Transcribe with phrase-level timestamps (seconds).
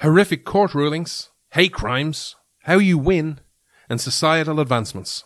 [0.00, 3.38] horrific court rulings, hate crimes, how you win,
[3.88, 5.24] and societal advancements.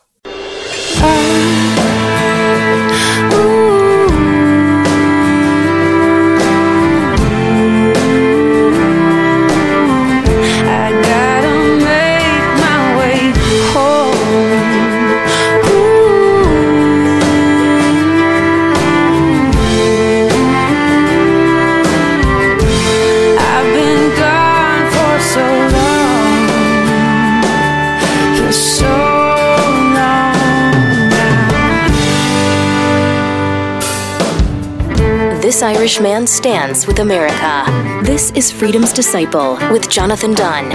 [35.65, 37.65] Irish man stands with America.
[38.05, 40.71] This is Freedom's Disciple with Jonathan Dunn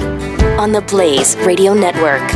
[0.59, 2.29] on the Blaze Radio Network.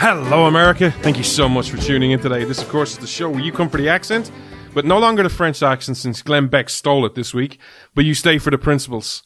[0.00, 0.90] Hello, America.
[1.02, 2.44] Thank you so much for tuning in today.
[2.44, 4.32] This, of course, is the show where you come for the accent,
[4.72, 7.58] but no longer the French accent since Glenn Beck stole it this week,
[7.94, 9.22] but you stay for the principles.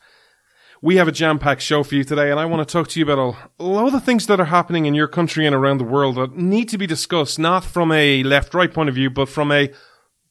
[0.81, 3.01] We have a jam packed show for you today, and I want to talk to
[3.01, 5.79] you about a lot of the things that are happening in your country and around
[5.79, 9.11] the world that need to be discussed, not from a left right point of view,
[9.11, 9.73] but from a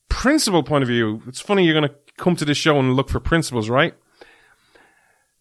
[0.09, 1.21] principle point of view.
[1.27, 3.93] It's funny you're going to come to this show and look for principles, right?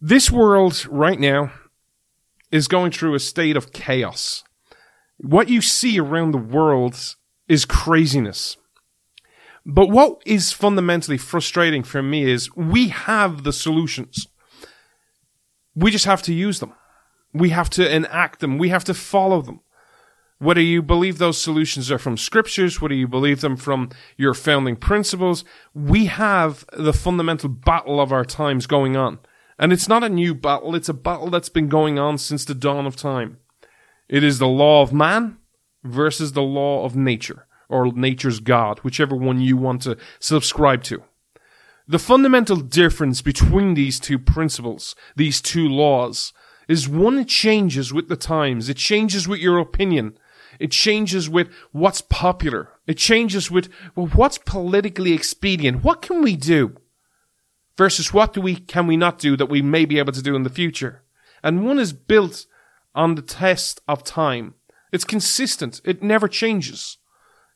[0.00, 1.52] This world right now
[2.50, 4.42] is going through a state of chaos
[5.18, 7.16] what you see around the world
[7.48, 8.56] is craziness.
[9.64, 14.28] But what is fundamentally frustrating for me is we have the solutions.
[15.77, 16.72] We just have to use them.
[17.32, 18.58] We have to enact them.
[18.58, 19.60] We have to follow them.
[20.38, 24.77] Whether you believe those solutions are from scriptures, whether you believe them from your founding
[24.77, 29.18] principles, we have the fundamental battle of our times going on.
[29.58, 32.55] And it's not a new battle, it's a battle that's been going on since the
[32.55, 33.38] dawn of time.
[34.08, 35.38] It is the law of man
[35.83, 41.02] versus the law of nature, or nature's God, whichever one you want to subscribe to.
[41.89, 46.33] The fundamental difference between these two principles, these two laws,
[46.67, 48.69] is one changes with the times.
[48.69, 50.19] It changes with your opinion.
[50.58, 52.70] It changes with what's popular.
[52.89, 55.85] It changes with well, what's politically expedient.
[55.85, 56.77] What can we do?
[57.79, 60.35] Versus what do we can we not do that we may be able to do
[60.35, 61.05] in the future?
[61.41, 62.46] And one is built
[62.96, 64.55] on the test of time.
[64.91, 65.80] It's consistent.
[65.85, 66.98] It never changes.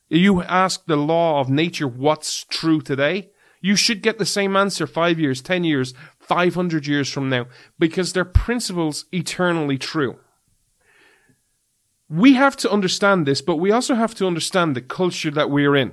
[0.09, 3.30] You ask the law of nature what's true today,
[3.60, 7.47] you should get the same answer five years, ten years, 500 years from now,
[7.78, 10.19] because they're principles eternally true.
[12.09, 15.76] We have to understand this, but we also have to understand the culture that we're
[15.76, 15.93] in.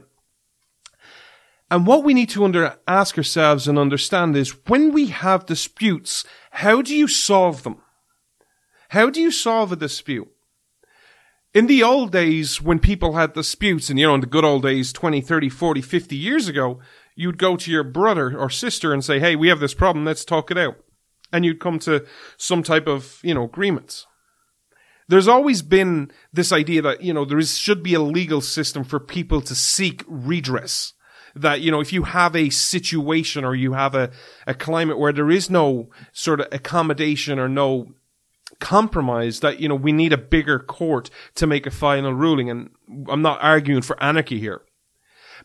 [1.70, 6.24] And what we need to under, ask ourselves and understand is when we have disputes,
[6.52, 7.82] how do you solve them?
[8.90, 10.30] How do you solve a dispute?
[11.54, 14.64] In the old days, when people had disputes, and you know, in the good old
[14.64, 16.80] days, 20, 30, 40, 50 years ago,
[17.18, 20.24] you'd go to your brother or sister and say, hey, we have this problem, let's
[20.24, 20.78] talk it out.
[21.34, 22.06] And you'd come to
[22.38, 24.06] some type of, you know, agreement.
[25.10, 28.84] There's always been this idea that, you know, there is, should be a legal system
[28.84, 30.94] for people to seek redress.
[31.36, 34.12] That, you know, if you have a situation or you have a,
[34.46, 37.94] a climate where there is no sort of accommodation or no
[38.60, 42.50] compromise that, you know, we need a bigger court to make a final ruling.
[42.50, 42.70] And
[43.10, 44.62] I'm not arguing for anarchy here.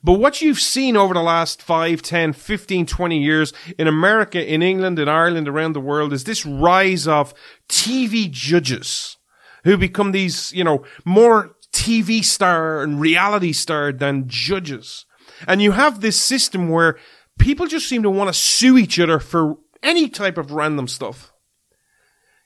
[0.05, 4.63] But what you've seen over the last 5, 10, 15, 20 years in America, in
[4.63, 7.33] England, in Ireland, around the world is this rise of
[7.69, 9.17] TV judges
[9.65, 15.07] who become these, you know, more TV star and reality star than judges.
[15.47, 16.99] And you have this system where
[17.39, 21.33] people just seem to want to sue each other for any type of random stuff.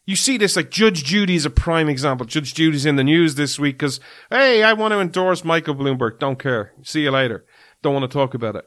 [0.07, 2.27] You see this like Judge Judy is a prime example.
[2.27, 3.99] Judge Judy's in the news this week because,
[4.31, 6.21] hey, I want to endorse Michael Bloomberg.
[6.21, 6.73] Don't care.
[6.85, 7.45] See you later.
[7.83, 8.65] Don't want to talk about it.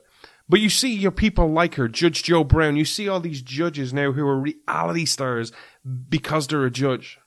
[0.48, 2.76] But you see your people like her, Judge Joe Brown.
[2.76, 5.52] You see all these judges now who are reality stars
[6.08, 7.18] because they're a judge.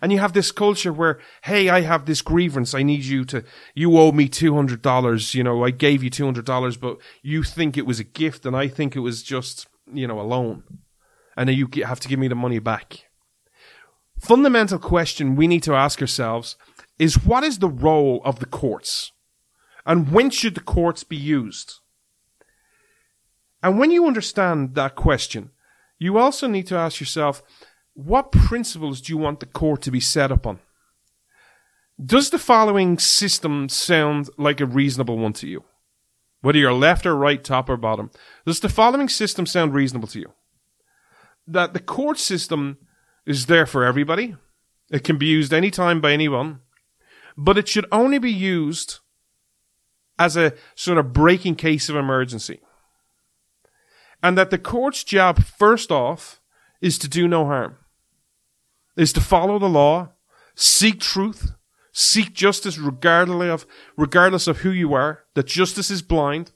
[0.00, 2.74] And you have this culture where, hey, I have this grievance.
[2.74, 3.42] I need you to,
[3.74, 5.34] you owe me $200.
[5.34, 8.68] You know, I gave you $200, but you think it was a gift and I
[8.68, 10.62] think it was just, you know, a loan.
[11.36, 13.08] And you have to give me the money back
[14.18, 16.56] fundamental question we need to ask ourselves
[16.98, 19.12] is what is the role of the courts?
[19.88, 21.80] And when should the courts be used?
[23.62, 25.50] And when you understand that question,
[25.98, 27.42] you also need to ask yourself,
[27.94, 30.60] what principles do you want the court to be set up on?
[32.00, 35.64] Does the following system sound like a reasonable one to you?
[36.42, 38.10] Whether you're left or right, top or bottom.
[38.46, 40.32] Does the following system sound reasonable to you?
[41.46, 42.76] That the court system
[43.24, 44.36] is there for everybody.
[44.90, 46.60] It can be used anytime by anyone,
[47.38, 49.00] but it should only be used
[50.18, 52.60] as a sort of breaking case of emergency.
[54.22, 56.40] And that the court's job, first off,
[56.80, 57.76] is to do no harm,
[58.96, 60.10] is to follow the law,
[60.54, 61.52] seek truth,
[61.92, 63.66] seek justice regardless of,
[63.96, 66.52] regardless of who you are, that justice is blind.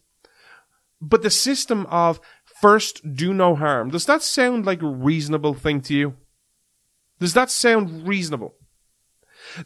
[1.01, 2.21] But the system of
[2.61, 6.15] first do no harm, does that sound like a reasonable thing to you?
[7.19, 8.55] Does that sound reasonable?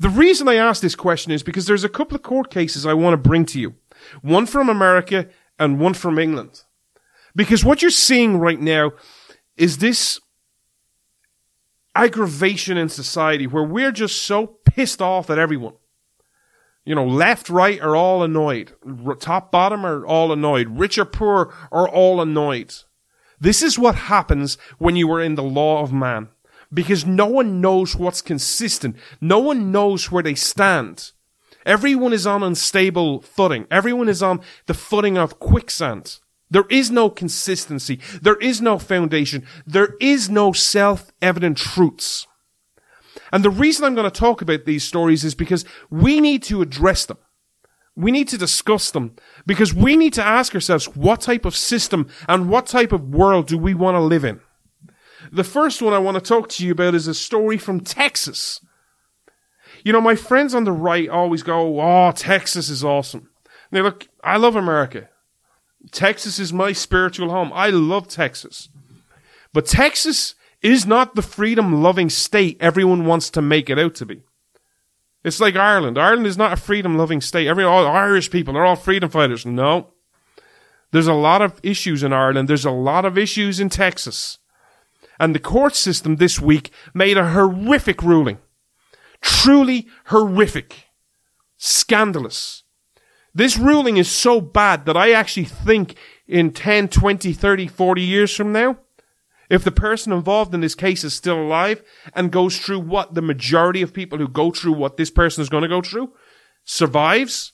[0.01, 2.95] The reason I ask this question is because there's a couple of court cases I
[2.95, 3.75] want to bring to you.
[4.23, 5.29] One from America
[5.59, 6.63] and one from England.
[7.35, 8.93] Because what you're seeing right now
[9.57, 10.21] is this
[11.95, 15.75] aggravation in society where we're just so pissed off at everyone.
[16.85, 18.73] You know, left, right are all annoyed.
[19.19, 20.79] Top, bottom are all annoyed.
[20.79, 22.75] Rich or poor are all annoyed.
[23.41, 26.29] This is what happens when you are in the law of man.
[26.73, 28.97] Because no one knows what's consistent.
[29.21, 31.13] No one knows where they stand.
[31.67, 33.67] Everyone is on unstable footing.
[33.71, 36.21] Everyone is on the footing of quicksand.
[36.49, 37.99] There is no consistency.
[38.23, 39.45] There is no foundation.
[39.67, 42.29] There is no self-evident truths.
[43.33, 46.63] And the reason I'm going to talk about these stories is because we need to
[46.63, 47.19] address them.
[47.97, 52.09] We need to discuss them because we need to ask ourselves what type of system
[52.29, 54.41] and what type of world do we want to live in?
[55.33, 58.61] The first one I want to talk to you about is a story from Texas.
[59.87, 63.31] You know, my friends on the right always go, Oh, Texas is awesome.
[63.71, 65.09] Now look, I love America.
[65.93, 67.53] Texas is my spiritual home.
[67.55, 68.69] I love Texas.
[69.53, 74.07] But Texas is not the freedom loving state everyone wants to make it out to
[74.07, 74.23] be.
[75.23, 75.99] It's like Ireland.
[75.99, 77.47] Ireland is not a freedom loving state.
[77.47, 79.47] Every all Irish people are all freedom fighters.
[79.47, 79.93] No.
[80.91, 82.49] There's a lot of issues in Ireland.
[82.49, 84.39] There's a lot of issues in Texas.
[85.21, 88.41] And the court system this week made a horrific ruling.
[89.27, 90.85] Truly horrific.
[91.57, 92.63] Scandalous.
[93.35, 95.97] This ruling is so bad that I actually think
[96.29, 98.79] in 10, 20, 30, 40 years from now,
[99.51, 101.83] if the person involved in this case is still alive
[102.15, 105.49] and goes through what the majority of people who go through what this person is
[105.49, 106.13] going to go through
[106.65, 107.53] survives,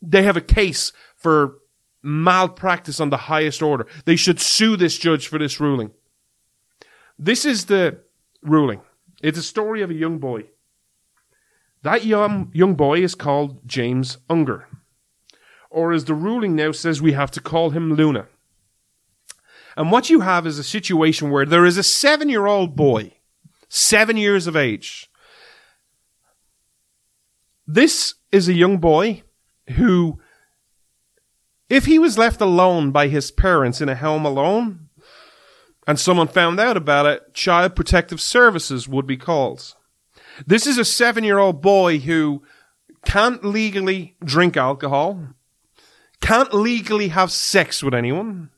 [0.00, 1.58] they have a case for
[2.02, 3.86] malpractice on the highest order.
[4.06, 5.90] They should sue this judge for this ruling.
[7.18, 8.00] This is the
[8.42, 8.80] ruling.
[9.22, 10.44] It's a story of a young boy.
[11.84, 14.66] That young, young boy is called James Younger.
[15.68, 18.26] Or as the ruling now says, we have to call him Luna.
[19.76, 23.12] And what you have is a situation where there is a seven year old boy,
[23.68, 25.10] seven years of age.
[27.66, 29.22] This is a young boy
[29.76, 30.20] who,
[31.68, 34.88] if he was left alone by his parents in a home alone,
[35.86, 39.74] and someone found out about it, Child Protective Services would be called.
[40.46, 42.42] This is a seven year old boy who
[43.04, 45.28] can't legally drink alcohol,
[46.20, 48.50] can't legally have sex with anyone,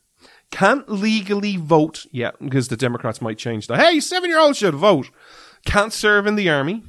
[0.50, 3.80] can't legally vote yet, because the Democrats might change that.
[3.80, 5.10] Hey, seven year olds should vote.
[5.64, 6.82] Can't serve in the army.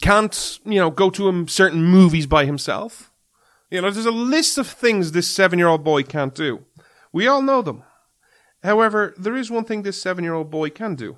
[0.00, 3.10] Can't, you know, go to certain movies by himself.
[3.70, 6.64] You know, there's a list of things this seven year old boy can't do.
[7.12, 7.82] We all know them.
[8.62, 11.16] However, there is one thing this seven year old boy can do.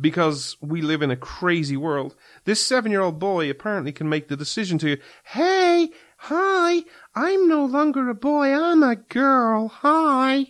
[0.00, 4.28] Because we live in a crazy world, this seven year old boy apparently can make
[4.28, 6.82] the decision to, hey, hi,
[7.14, 10.46] I'm no longer a boy, I'm a girl, hi.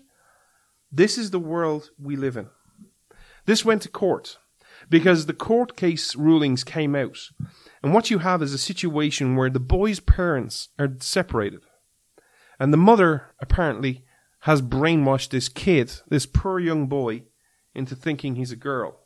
[0.90, 2.48] This is the world we live in.
[3.46, 4.38] This went to court
[4.88, 7.18] because the court case rulings came out.
[7.82, 11.60] And what you have is a situation where the boy's parents are separated.
[12.58, 14.04] And the mother apparently
[14.40, 17.24] has brainwashed this kid, this poor young boy,
[17.74, 19.00] into thinking he's a girl.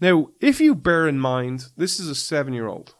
[0.00, 2.94] Now, if you bear in mind, this is a seven year old.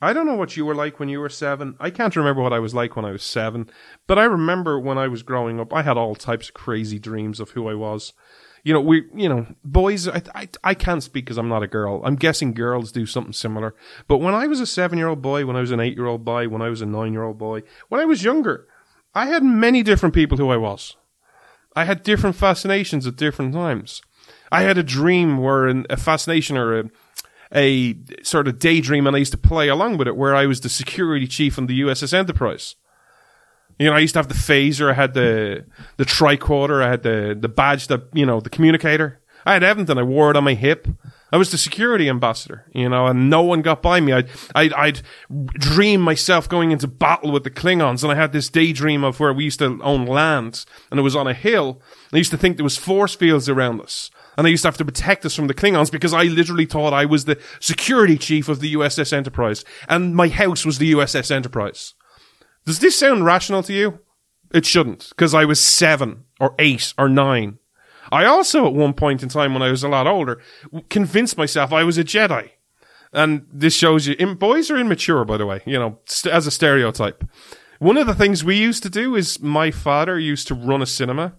[0.00, 1.74] I don't know what you were like when you were seven.
[1.80, 3.70] I can't remember what I was like when I was seven,
[4.06, 7.40] but I remember when I was growing up, I had all types of crazy dreams
[7.40, 8.12] of who I was.
[8.62, 11.68] You know, we, you know, boys, I, I, I can't speak because I'm not a
[11.68, 12.02] girl.
[12.04, 13.74] I'm guessing girls do something similar.
[14.08, 16.06] But when I was a seven year old boy, when I was an eight year
[16.06, 18.66] old boy, when I was a nine year old boy, when I was younger,
[19.14, 20.96] I had many different people who I was.
[21.74, 24.02] I had different fascinations at different times.
[24.50, 26.90] I had a dream where an, a fascination or a,
[27.52, 30.60] a sort of daydream, and I used to play along with it, where I was
[30.60, 32.76] the security chief on the USS Enterprise.
[33.78, 35.66] You know, I used to have the phaser, I had the
[35.98, 39.20] the tricorder, I had the the badge, that you know, the communicator.
[39.44, 39.96] I had everything.
[39.96, 40.88] I wore it on my hip.
[41.32, 44.12] I was the security ambassador, you know, and no one got by me.
[44.12, 45.02] I'd, I'd, I'd
[45.54, 49.32] dream myself going into battle with the Klingons, and I had this daydream of where
[49.32, 51.80] we used to own land, and it was on a hill.
[52.12, 54.76] I used to think there was force fields around us, and I used to have
[54.78, 58.48] to protect us from the Klingons because I literally thought I was the security chief
[58.48, 61.94] of the USS Enterprise, and my house was the USS Enterprise.
[62.64, 64.00] Does this sound rational to you?
[64.52, 67.58] It shouldn't, because I was seven or eight or nine.
[68.12, 70.40] I also, at one point in time when I was a lot older,
[70.88, 72.50] convinced myself I was a Jedi.
[73.12, 76.46] And this shows you, im- boys are immature, by the way, you know, st- as
[76.46, 77.24] a stereotype.
[77.78, 80.86] One of the things we used to do is my father used to run a
[80.86, 81.34] cinema.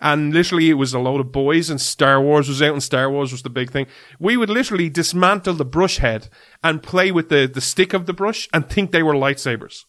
[0.00, 3.10] And literally, it was a load of boys, and Star Wars was out, and Star
[3.10, 3.86] Wars was the big thing.
[4.18, 6.28] We would literally dismantle the brush head
[6.64, 9.84] and play with the, the stick of the brush and think they were lightsabers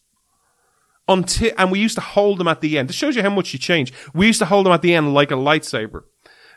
[1.08, 2.90] until and we used to hold them at the end.
[2.90, 3.94] This shows you how much you change.
[4.14, 6.04] We used to hold them at the end like a lightsaber.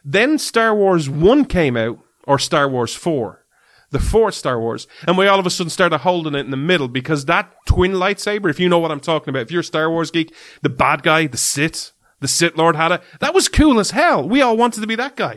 [0.05, 3.43] Then Star Wars 1 came out, or Star Wars 4,
[3.91, 6.57] the fourth Star Wars, and we all of a sudden started holding it in the
[6.59, 9.65] middle because that twin lightsaber, if you know what I'm talking about, if you're a
[9.65, 11.93] Star Wars geek, the bad guy, the Sith,
[12.25, 14.27] the Sith Lord had it, that was cool as hell.
[14.29, 15.37] We all wanted to be that guy.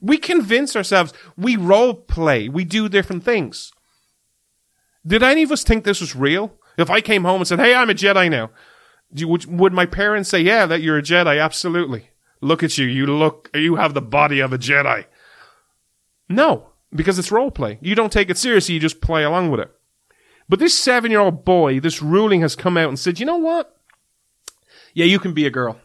[0.00, 3.72] We convince ourselves, we role play, we do different things.
[5.06, 6.52] Did any of us think this was real?
[6.76, 8.50] If I came home and said, "Hey, I'm a Jedi now,"
[9.12, 11.42] would, would my parents say, "Yeah, that you're a Jedi"?
[11.42, 12.10] Absolutely.
[12.40, 12.86] Look at you.
[12.86, 13.50] You look.
[13.54, 15.06] You have the body of a Jedi.
[16.28, 17.78] No, because it's role play.
[17.80, 18.74] You don't take it seriously.
[18.74, 19.72] You just play along with it.
[20.48, 23.76] But this seven-year-old boy, this ruling has come out and said, "You know what?
[24.94, 25.80] Yeah, you can be a girl."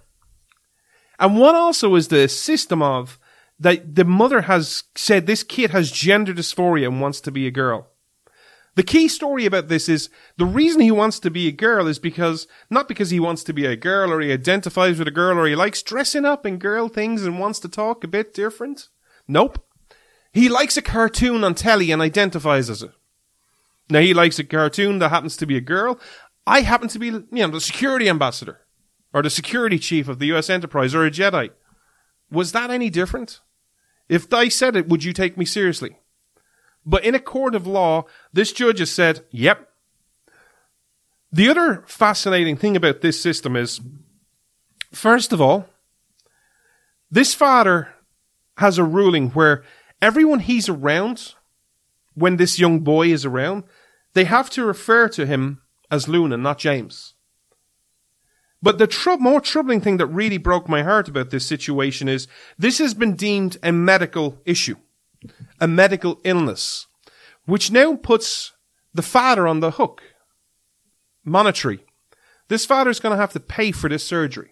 [1.19, 3.19] And what also is the system of
[3.59, 7.51] that the mother has said this kid has gender dysphoria and wants to be a
[7.51, 7.87] girl.
[8.75, 11.99] The key story about this is the reason he wants to be a girl is
[11.99, 15.37] because, not because he wants to be a girl or he identifies with a girl
[15.37, 18.89] or he likes dressing up in girl things and wants to talk a bit different.
[19.27, 19.63] Nope.
[20.31, 22.91] He likes a cartoon on telly and identifies as it.
[23.91, 25.99] Now he likes a cartoon that happens to be a girl.
[26.47, 28.61] I happen to be, you know, the security ambassador
[29.13, 31.51] or the security chief of the US Enterprise or a Jedi.
[32.31, 33.41] Was that any different?
[34.09, 35.97] If I said it, would you take me seriously?
[36.85, 39.69] But in a court of law, this judge has said, yep.
[41.31, 43.79] The other fascinating thing about this system is,
[44.91, 45.67] first of all,
[47.09, 47.89] this father
[48.57, 49.63] has a ruling where
[50.01, 51.33] everyone he's around,
[52.13, 53.63] when this young boy is around,
[54.13, 57.12] they have to refer to him as Luna, not James.
[58.63, 62.29] But the tr- more troubling thing that really broke my heart about this situation is
[62.57, 64.77] this has been deemed a medical issue
[65.61, 66.87] a medical illness,
[67.45, 68.51] which now puts
[68.93, 70.01] the father on the hook.
[71.23, 71.85] Monetary.
[72.49, 74.51] This father is going to have to pay for this surgery.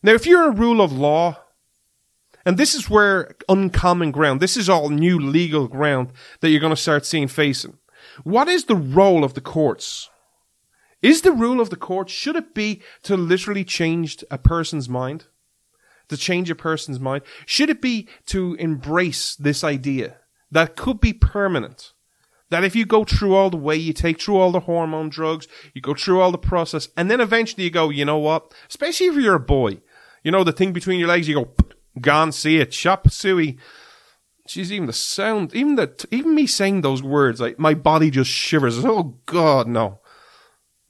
[0.00, 1.38] Now, if you're a rule of law,
[2.46, 6.70] and this is where uncommon ground, this is all new legal ground that you're going
[6.70, 7.78] to start seeing facing.
[8.22, 10.08] What is the role of the courts?
[11.02, 15.26] Is the rule of the court, should it be to literally change a person's mind?
[16.08, 17.22] To change a person's mind?
[17.46, 20.18] Should it be to embrace this idea
[20.50, 21.92] that could be permanent?
[22.50, 25.46] That if you go through all the way, you take through all the hormone drugs,
[25.72, 28.52] you go through all the process, and then eventually you go, you know what?
[28.68, 29.80] Especially if you're a boy,
[30.24, 31.54] you know, the thing between your legs, you go,
[32.00, 33.56] gone, see it, chop suey.
[34.48, 38.30] She's even the sound, even the, even me saying those words, like my body just
[38.30, 38.84] shivers.
[38.84, 39.99] Oh God, no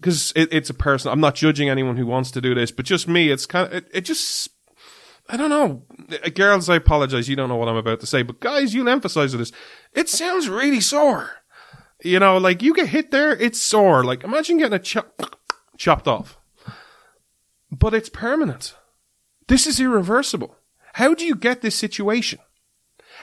[0.00, 1.12] because it, it's a person.
[1.12, 3.30] I'm not judging anyone who wants to do this, but just me.
[3.30, 4.48] It's kind of it, it just.
[5.28, 5.84] I don't know,
[6.24, 6.68] Uh, girls.
[6.68, 7.28] I apologize.
[7.28, 9.52] You don't know what I'm about to say, but guys, you'll emphasize this.
[9.92, 11.30] It sounds really sore.
[12.02, 14.02] You know, like you get hit there, it's sore.
[14.02, 15.38] Like imagine getting a chop,
[15.78, 16.38] chopped off,
[17.70, 18.74] but it's permanent.
[19.46, 20.56] This is irreversible.
[20.94, 22.40] How do you get this situation?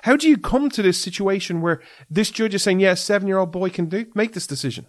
[0.03, 3.39] How do you come to this situation where this judge is saying, yes, seven year
[3.39, 4.87] old boy can do, make this decision?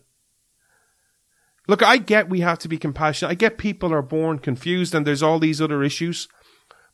[1.68, 3.30] Look, I get we have to be compassionate.
[3.30, 6.26] I get people are born confused and there's all these other issues.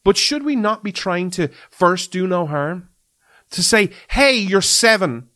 [0.03, 2.91] But should we not be trying to first do no harm?
[3.53, 5.29] To say, hey, you're seven.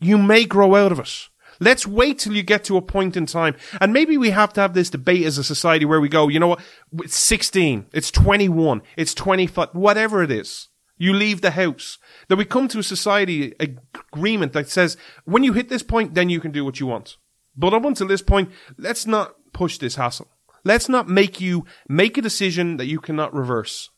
[0.00, 1.28] You may grow out of it.
[1.60, 3.54] Let's wait till you get to a point in time.
[3.80, 6.40] And maybe we have to have this debate as a society where we go, you
[6.40, 6.60] know what?
[6.98, 7.86] It's 16.
[7.92, 8.82] It's 21.
[8.96, 9.70] It's 25.
[9.72, 10.68] Whatever it is.
[10.98, 11.98] You leave the house.
[12.28, 16.30] That we come to a society agreement that says, when you hit this point, then
[16.30, 17.16] you can do what you want.
[17.56, 20.28] But up until this point, let's not push this hassle.
[20.64, 23.90] Let's not make you make a decision that you cannot reverse.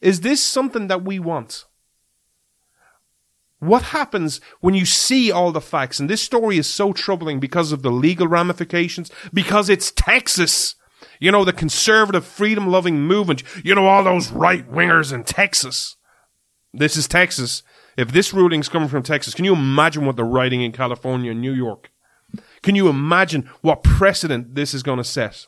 [0.00, 1.64] Is this something that we want?
[3.58, 5.98] What happens when you see all the facts?
[5.98, 10.74] And this story is so troubling because of the legal ramifications, because it's Texas.
[11.20, 13.42] You know, the conservative, freedom loving movement.
[13.64, 15.96] You know, all those right wingers in Texas.
[16.74, 17.62] This is Texas.
[17.96, 21.40] If this ruling's coming from Texas, can you imagine what they're writing in California and
[21.40, 21.90] New York?
[22.62, 25.46] Can you imagine what precedent this is going to set?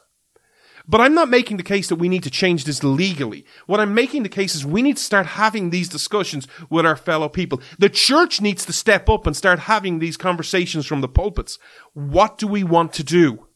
[0.90, 3.44] But I'm not making the case that we need to change this legally.
[3.66, 6.96] What I'm making the case is we need to start having these discussions with our
[6.96, 7.60] fellow people.
[7.78, 11.58] The church needs to step up and start having these conversations from the pulpits.
[11.92, 13.48] What do we want to do?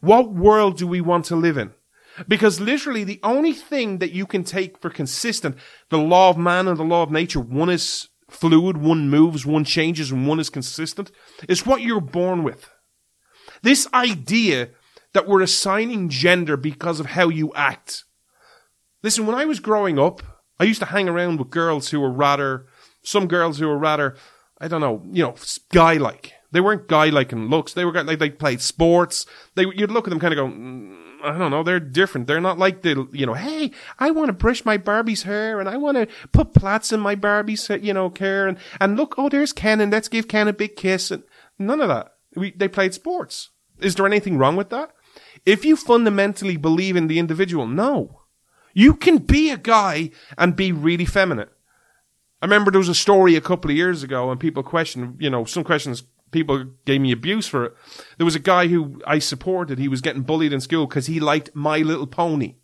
[0.00, 1.74] What world do we want to live in?
[2.26, 5.56] Because literally the only thing that you can take for consistent,
[5.90, 9.64] the law of man and the law of nature, one is fluid, one moves, one
[9.64, 11.10] changes, and one is consistent,
[11.48, 12.70] is what you're born with.
[13.62, 14.70] This idea
[15.12, 18.04] that we're assigning gender because of how you act.
[19.02, 20.22] Listen, when I was growing up,
[20.60, 22.66] I used to hang around with girls who were rather,
[23.02, 24.16] some girls who were rather,
[24.60, 25.34] I don't know, you know,
[25.72, 26.32] guy like.
[26.50, 27.74] They weren't guy like in looks.
[27.74, 29.26] They were like they played sports.
[29.54, 31.62] They you'd look at them kind of go, mm, I don't know.
[31.62, 32.26] They're different.
[32.26, 33.34] They're not like the you know.
[33.34, 37.00] Hey, I want to brush my Barbie's hair and I want to put plaits in
[37.00, 39.14] my Barbie's you know hair and and look.
[39.18, 41.22] Oh, there's Ken and let's give Ken a big kiss and
[41.58, 42.14] none of that.
[42.38, 43.50] We they played sports.
[43.80, 44.92] Is there anything wrong with that?
[45.46, 48.22] If you fundamentally believe in the individual, no.
[48.74, 51.48] You can be a guy and be really feminine.
[52.40, 55.30] I remember there was a story a couple of years ago and people questioned, you
[55.30, 57.74] know, some questions people gave me abuse for it.
[58.16, 59.78] There was a guy who I supported.
[59.78, 62.56] He was getting bullied in school because he liked My Little Pony.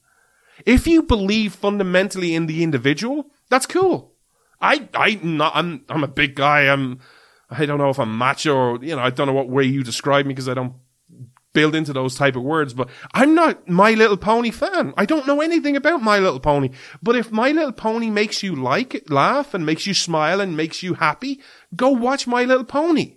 [0.65, 4.13] If you believe fundamentally in the individual, that's cool.
[4.61, 6.69] I, I, not, I'm, I'm a big guy.
[6.69, 7.01] I'm,
[7.57, 9.83] I don't know if I'm macho or, you know, I don't know what way you
[9.83, 10.75] describe me because I don't
[11.53, 14.93] build into those type of words, but I'm not My Little Pony fan.
[14.97, 16.71] I don't know anything about My Little Pony.
[17.03, 20.57] But if My Little Pony makes you like it, laugh and makes you smile and
[20.57, 21.41] makes you happy,
[21.75, 23.17] go watch My Little Pony.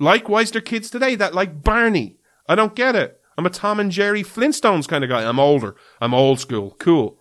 [0.00, 2.16] Likewise, there are kids today that like Barney.
[2.48, 3.20] I don't get it.
[3.38, 5.22] I'm a Tom and Jerry Flintstones kind of guy.
[5.28, 5.76] I'm older.
[6.00, 6.74] I'm old school.
[6.78, 7.18] Cool.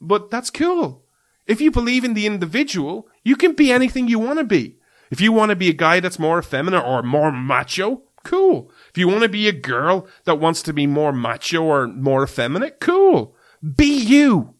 [0.00, 1.04] But that's cool.
[1.46, 4.78] If you believe in the individual, you can be anything you want to be.
[5.10, 8.70] If you want to be a guy that's more effeminate or more macho, cool.
[8.90, 12.22] If you want to be a girl that wants to be more macho or more
[12.22, 13.34] effeminate, cool.
[13.76, 14.54] Be you.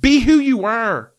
[0.00, 1.12] Be who you are.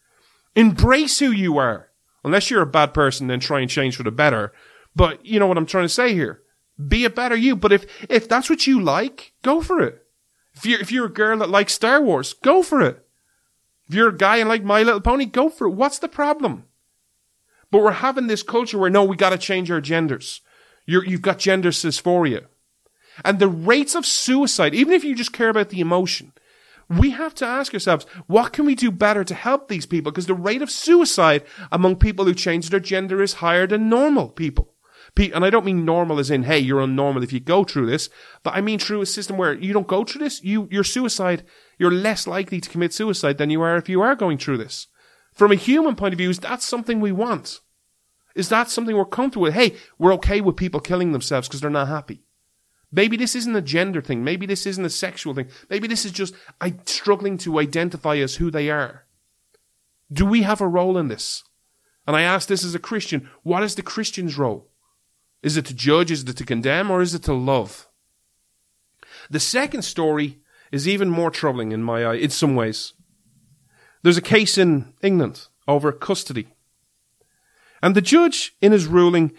[0.55, 1.89] Embrace who you are.
[2.23, 4.51] Unless you're a bad person, then try and change for the better.
[4.95, 6.41] But you know what I'm trying to say here.
[6.87, 7.55] Be a better you.
[7.55, 10.03] But if, if that's what you like, go for it.
[10.55, 13.05] If you're, if you're a girl that likes Star Wars, go for it.
[13.87, 15.71] If you're a guy and like My Little Pony, go for it.
[15.71, 16.65] What's the problem?
[17.71, 20.41] But we're having this culture where no, we got to change our genders.
[20.85, 22.45] You're, you've got gender dysphoria.
[23.25, 26.33] And the rates of suicide, even if you just care about the emotion,
[26.89, 30.11] we have to ask ourselves, what can we do better to help these people?
[30.11, 34.29] Because the rate of suicide among people who change their gender is higher than normal
[34.29, 34.73] people.
[35.17, 38.09] And I don't mean normal as in, hey, you're unnormal if you go through this,
[38.43, 41.43] but I mean through a system where you don't go through this, you, your suicide,
[41.79, 44.87] you're less likely to commit suicide than you are if you are going through this.
[45.37, 47.61] From a human point of view, is that something we want?
[48.33, 49.53] Is that something we're comfortable with?
[49.53, 52.23] Hey, we're okay with people killing themselves because they're not happy.
[52.91, 54.23] Maybe this isn't a gender thing.
[54.23, 55.47] Maybe this isn't a sexual thing.
[55.69, 59.05] Maybe this is just I struggling to identify as who they are.
[60.11, 61.43] Do we have a role in this?
[62.07, 64.69] And I ask this as a Christian, what is the Christian's role?
[65.43, 67.87] Is it to judge, is it to condemn, or is it to love?
[69.29, 70.39] The second story
[70.71, 72.93] is even more troubling in my eye, in some ways.
[74.03, 76.47] There's a case in England over custody.
[77.81, 79.33] And the judge, in his ruling,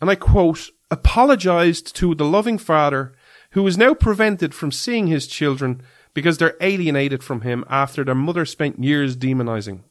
[0.00, 3.14] and I quote, apologized to the loving father
[3.52, 5.82] who is now prevented from seeing his children
[6.14, 9.82] because they're alienated from him after their mother spent years demonizing.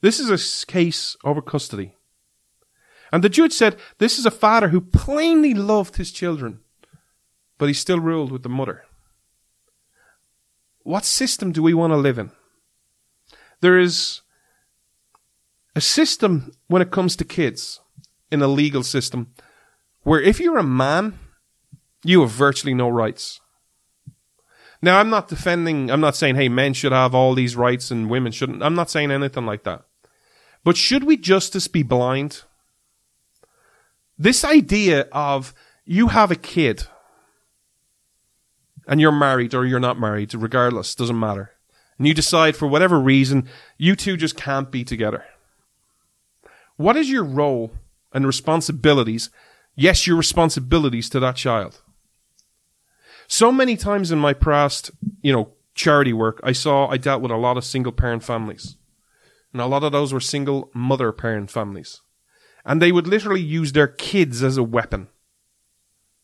[0.00, 1.96] This is a case over custody.
[3.12, 6.60] And the judge said this is a father who plainly loved his children,
[7.58, 8.84] but he still ruled with the mother.
[10.82, 12.32] What system do we want to live in?
[13.64, 14.20] There is
[15.74, 17.80] a system when it comes to kids
[18.30, 19.32] in a legal system
[20.02, 21.18] where if you're a man,
[22.04, 23.40] you have virtually no rights.
[24.82, 28.10] Now, I'm not defending, I'm not saying, hey, men should have all these rights and
[28.10, 28.62] women shouldn't.
[28.62, 29.84] I'm not saying anything like that.
[30.62, 32.42] But should we justice be blind?
[34.18, 35.54] This idea of
[35.86, 36.86] you have a kid
[38.86, 41.53] and you're married or you're not married, regardless, doesn't matter.
[41.98, 45.24] And you decide for whatever reason, you two just can't be together.
[46.76, 47.72] What is your role
[48.12, 49.30] and responsibilities?
[49.76, 51.80] Yes, your responsibilities to that child.
[53.26, 54.90] So many times in my past,
[55.22, 58.76] you know, charity work, I saw I dealt with a lot of single parent families.
[59.52, 62.00] And a lot of those were single mother parent families.
[62.64, 65.08] And they would literally use their kids as a weapon.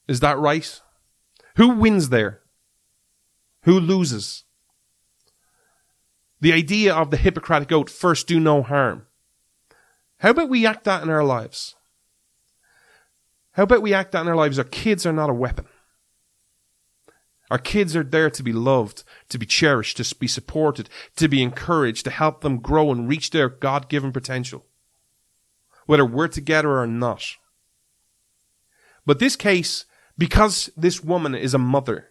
[0.09, 0.80] Is that right?
[1.56, 2.40] Who wins there?
[3.62, 4.44] Who loses?
[6.40, 9.07] The idea of the Hippocratic oath, first do no harm.
[10.18, 11.74] How about we act that in our lives?
[13.53, 14.59] How about we act that in our lives?
[14.59, 15.66] Our kids are not a weapon.
[17.50, 21.42] Our kids are there to be loved, to be cherished, to be supported, to be
[21.42, 24.64] encouraged, to help them grow and reach their God given potential.
[25.87, 27.24] Whether we're together or not.
[29.05, 29.85] But this case,
[30.16, 32.10] because this woman is a mother,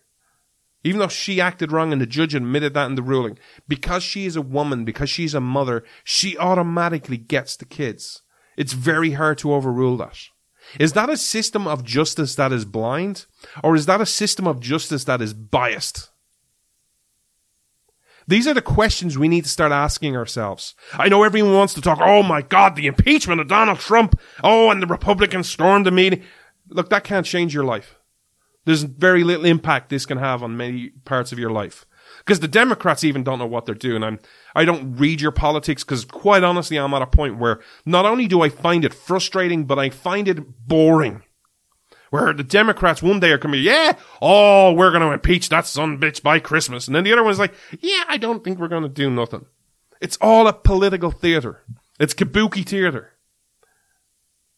[0.83, 3.37] Even though she acted wrong and the judge admitted that in the ruling,
[3.67, 8.21] because she is a woman, because she's a mother, she automatically gets the kids.
[8.55, 10.17] It's very hard to overrule that.
[10.79, 13.25] Is that a system of justice that is blind?
[13.63, 16.09] Or is that a system of justice that is biased?
[18.27, 20.75] These are the questions we need to start asking ourselves.
[20.93, 24.19] I know everyone wants to talk, oh my God, the impeachment of Donald Trump.
[24.43, 26.23] Oh, and the Republicans stormed the meeting.
[26.69, 27.98] Look, that can't change your life.
[28.65, 31.85] There's very little impact this can have on many parts of your life.
[32.19, 34.03] Because the Democrats even don't know what they're doing.
[34.03, 34.19] I'm,
[34.55, 38.27] I don't read your politics because quite honestly, I'm at a point where not only
[38.27, 41.23] do I find it frustrating, but I find it boring.
[42.09, 45.99] Where the Democrats one day are coming, yeah, oh, we're going to impeach that son
[45.99, 46.87] bitch by Christmas.
[46.87, 49.45] And then the other one's like, yeah, I don't think we're going to do nothing.
[50.01, 51.61] It's all a political theater.
[51.99, 53.13] It's kabuki theater.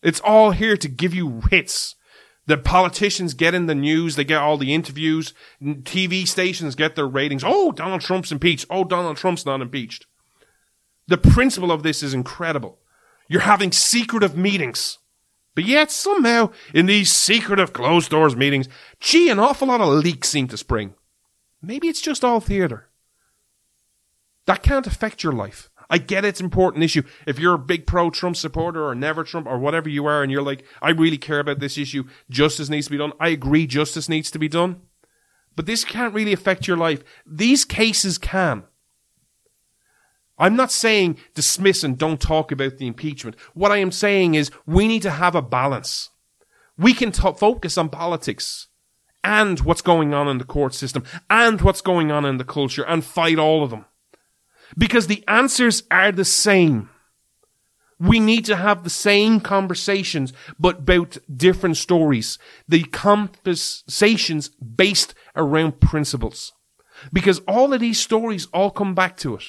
[0.01, 1.95] It's all here to give you hits.
[2.51, 5.33] The politicians get in the news, they get all the interviews,
[5.63, 7.45] TV stations get their ratings.
[7.45, 8.65] Oh, Donald Trump's impeached.
[8.69, 10.05] Oh, Donald Trump's not impeached.
[11.07, 12.79] The principle of this is incredible.
[13.29, 14.97] You're having secretive meetings.
[15.55, 18.67] But yet somehow in these secretive closed doors meetings,
[18.99, 20.95] gee, an awful lot of leaks seem to spring.
[21.61, 22.89] Maybe it's just all theater.
[24.45, 25.69] That can't affect your life.
[25.91, 27.03] I get it's an important issue.
[27.27, 30.31] If you're a big pro Trump supporter or never Trump or whatever you are and
[30.31, 33.11] you're like, I really care about this issue, justice needs to be done.
[33.19, 34.81] I agree justice needs to be done.
[35.53, 37.03] But this can't really affect your life.
[37.25, 38.63] These cases can.
[40.37, 43.35] I'm not saying dismiss and don't talk about the impeachment.
[43.53, 46.09] What I am saying is we need to have a balance.
[46.77, 48.67] We can t- focus on politics
[49.25, 52.83] and what's going on in the court system and what's going on in the culture
[52.83, 53.85] and fight all of them.
[54.77, 56.89] Because the answers are the same.
[57.99, 62.39] We need to have the same conversations, but about different stories.
[62.67, 66.53] The conversations based around principles.
[67.13, 69.43] Because all of these stories all come back to it.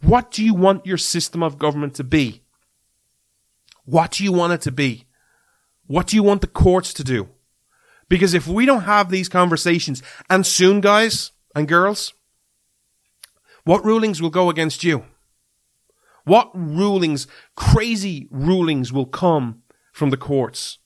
[0.00, 2.42] What do you want your system of government to be?
[3.84, 5.06] What do you want it to be?
[5.86, 7.28] What do you want the courts to do?
[8.08, 12.14] Because if we don't have these conversations, and soon, guys and girls,
[13.64, 15.04] what rulings will go against you?
[16.24, 20.78] What rulings, crazy rulings will come from the courts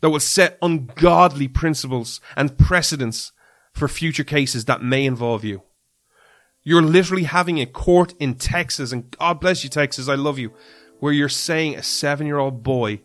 [0.00, 3.32] that will set ungodly principles and precedents
[3.72, 5.62] for future cases that may involve you?
[6.62, 10.52] You're literally having a court in Texas, and God bless you, Texas, I love you,
[10.98, 13.00] where you're saying a seven year old boy,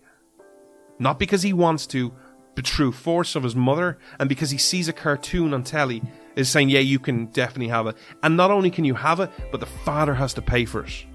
[1.00, 2.14] not because he wants to,
[2.56, 6.02] but through force of his mother, and because he sees a cartoon on telly,
[6.36, 7.98] is saying, yeah, you can definitely have it.
[8.24, 11.06] And not only can you have it, but the father has to pay for it.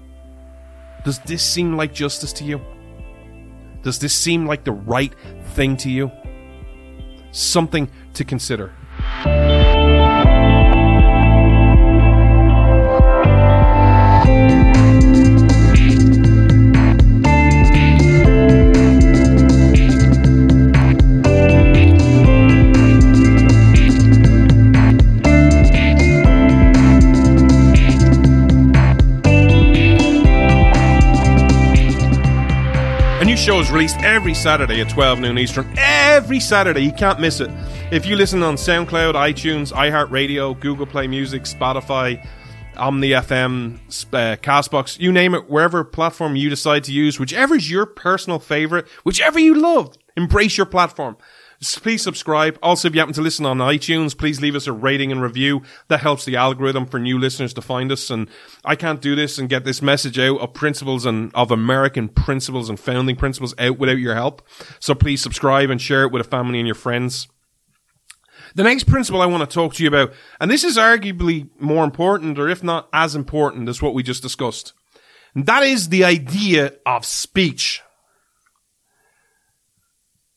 [1.03, 2.61] Does this seem like justice to you?
[3.83, 5.13] Does this seem like the right
[5.53, 6.11] thing to you?
[7.31, 8.71] Something to consider.
[33.41, 35.73] Show is released every Saturday at 12 noon Eastern.
[35.75, 37.49] Every Saturday, you can't miss it.
[37.91, 42.23] If you listen on SoundCloud, iTunes, iHeartRadio, Google Play Music, Spotify,
[42.75, 43.77] Omny FM,
[44.13, 48.37] uh, Castbox, you name it, wherever platform you decide to use, whichever is your personal
[48.37, 51.17] favorite, whichever you love, embrace your platform.
[51.63, 52.57] Please subscribe.
[52.63, 55.61] Also, if you happen to listen on iTunes, please leave us a rating and review.
[55.89, 58.09] That helps the algorithm for new listeners to find us.
[58.09, 58.29] And
[58.65, 62.67] I can't do this and get this message out of principles and of American principles
[62.67, 64.41] and founding principles out without your help.
[64.79, 67.27] So please subscribe and share it with a family and your friends.
[68.55, 71.83] The next principle I want to talk to you about, and this is arguably more
[71.83, 74.73] important, or if not as important as what we just discussed.
[75.35, 77.81] And that is the idea of speech.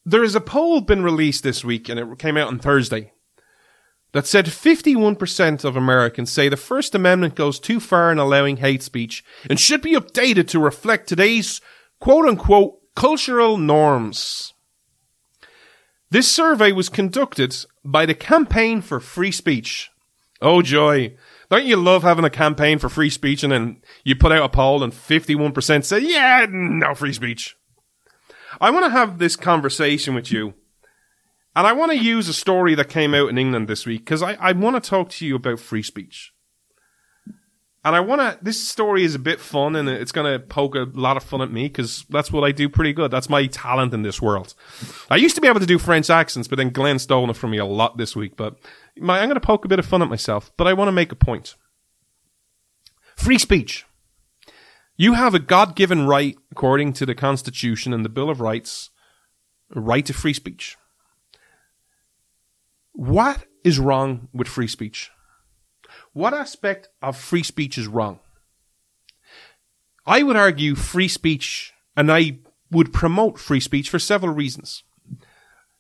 [0.07, 3.13] There is a poll been released this week, and it came out on Thursday,
[4.15, 8.83] that said 51% of Americans say the First Amendment goes too far in allowing hate
[8.83, 11.61] speech and should be updated to reflect today's
[11.99, 14.55] quote unquote cultural norms.
[16.11, 19.91] This survey was conducted by the Campaign for Free Speech.
[20.41, 21.17] Oh joy.
[21.51, 24.49] Don't you love having a campaign for free speech and then you put out a
[24.49, 27.57] poll and 51% say, yeah, no free speech.
[28.61, 30.55] I want to have this conversation with you.
[31.57, 34.23] And I want to use a story that came out in England this week because
[34.23, 36.33] I, I want to talk to you about free speech.
[37.85, 40.75] And I want to, this story is a bit fun and it's going to poke
[40.75, 43.11] a lot of fun at me because that's what I do pretty good.
[43.11, 44.55] That's my talent in this world.
[45.11, 47.51] I used to be able to do French accents, but then Glenn stole it from
[47.51, 48.37] me a lot this week.
[48.37, 48.57] But
[48.97, 50.93] my, I'm going to poke a bit of fun at myself, but I want to
[50.93, 51.57] make a point.
[53.17, 53.85] Free speech.
[54.97, 58.91] You have a God given right, according to the Constitution and the Bill of Rights,
[59.75, 60.77] a right to free speech.
[62.93, 65.11] What is wrong with free speech?
[66.13, 68.21] What aspect of free speech is wrong?
[70.07, 72.39] I would argue free speech, and I
[72.71, 74.85] would promote free speech for several reasons.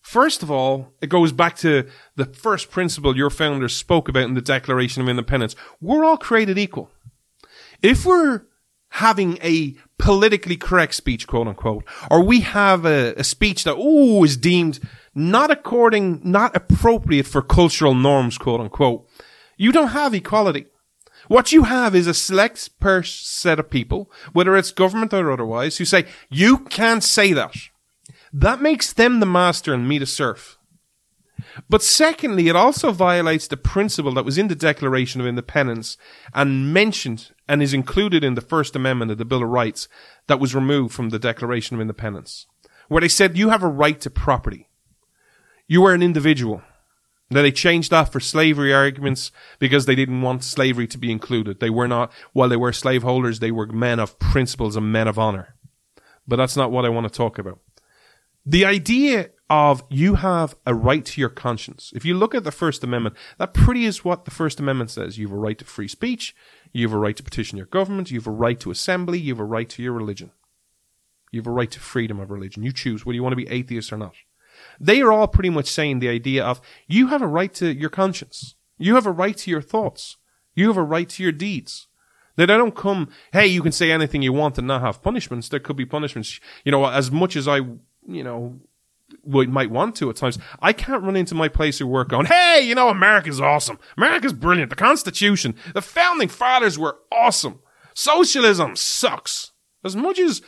[0.00, 4.34] First of all, it goes back to the first principle your founders spoke about in
[4.34, 5.54] the Declaration of Independence.
[5.80, 6.90] We're all created equal.
[7.80, 8.42] If we're
[8.94, 14.22] having a politically correct speech, quote unquote, or we have a, a speech that, oh,
[14.22, 14.78] is deemed
[15.16, 19.08] not according, not appropriate for cultural norms, quote unquote,
[19.56, 20.66] you don't have equality.
[21.26, 22.70] What you have is a select
[23.04, 27.56] set of people, whether it's government or otherwise, who say, you can't say that.
[28.32, 30.56] That makes them the master and me the serf.
[31.68, 35.96] But secondly, it also violates the principle that was in the Declaration of Independence
[36.32, 39.88] and mentioned and is included in the First Amendment of the Bill of Rights
[40.26, 42.46] that was removed from the Declaration of Independence,
[42.88, 44.68] where they said you have a right to property.
[45.66, 46.62] You are an individual.
[47.30, 51.60] Now they changed that for slavery arguments because they didn't want slavery to be included.
[51.60, 55.18] They were not, while they were slaveholders, they were men of principles and men of
[55.18, 55.54] honor.
[56.28, 57.60] But that's not what I want to talk about.
[58.46, 61.92] The idea of you have a right to your conscience.
[61.94, 65.18] If you look at the First Amendment, that pretty is what the First Amendment says.
[65.18, 66.34] You have a right to free speech.
[66.72, 68.10] You have a right to petition your government.
[68.10, 69.18] You have a right to assembly.
[69.18, 70.30] You have a right to your religion.
[71.30, 72.62] You have a right to freedom of religion.
[72.62, 74.14] You choose whether you want to be atheist or not.
[74.80, 77.90] They are all pretty much saying the idea of you have a right to your
[77.90, 78.54] conscience.
[78.78, 80.16] You have a right to your thoughts.
[80.54, 81.88] You have a right to your deeds.
[82.36, 85.48] That they don't come, hey, you can say anything you want and not have punishments.
[85.48, 86.40] There could be punishments.
[86.64, 88.60] You know, as much as I, you know,
[89.22, 90.38] would might want to at times.
[90.60, 93.78] I can't run into my place of work going, "Hey, you know, America's awesome.
[93.96, 94.70] America's brilliant.
[94.70, 97.60] The Constitution, the founding fathers were awesome.
[97.94, 99.52] Socialism sucks."
[99.84, 100.40] As much as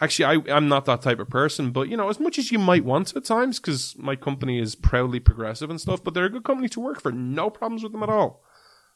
[0.00, 2.58] actually, I, I'm not that type of person, but you know, as much as you
[2.58, 6.30] might want at times, because my company is proudly progressive and stuff, but they're a
[6.30, 7.12] good company to work for.
[7.12, 8.42] No problems with them at all.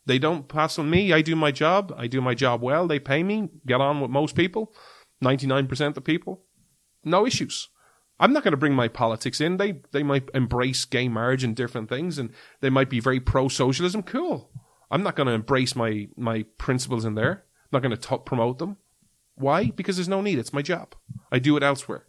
[0.07, 1.13] They don't pass on me.
[1.13, 1.95] I do my job.
[1.97, 2.87] I do my job well.
[2.87, 3.51] They pay me.
[3.67, 4.73] Get on with most people.
[5.23, 6.45] 99% of people.
[7.05, 7.69] No issues.
[8.21, 9.57] I'm not going to bring my politics in.
[9.57, 13.49] They they might embrace gay marriage and different things, and they might be very pro
[13.49, 14.03] socialism.
[14.03, 14.51] Cool.
[14.91, 17.45] I'm not going to embrace my my principles in there.
[17.73, 18.79] I'm not going to promote them.
[19.37, 19.71] Why?
[19.71, 20.39] Because there's no need.
[20.39, 20.95] It's my job.
[21.31, 22.05] I do it elsewhere.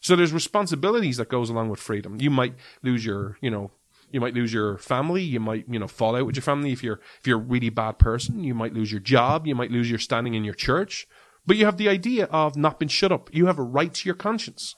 [0.00, 2.20] So there's responsibilities that goes along with freedom.
[2.20, 3.72] You might lose your, you know,
[4.10, 5.22] you might lose your family.
[5.22, 7.68] You might, you know, fall out with your family if you're if you're a really
[7.68, 8.42] bad person.
[8.42, 9.46] You might lose your job.
[9.46, 11.06] You might lose your standing in your church.
[11.46, 13.30] But you have the idea of not being shut up.
[13.32, 14.74] You have a right to your conscience.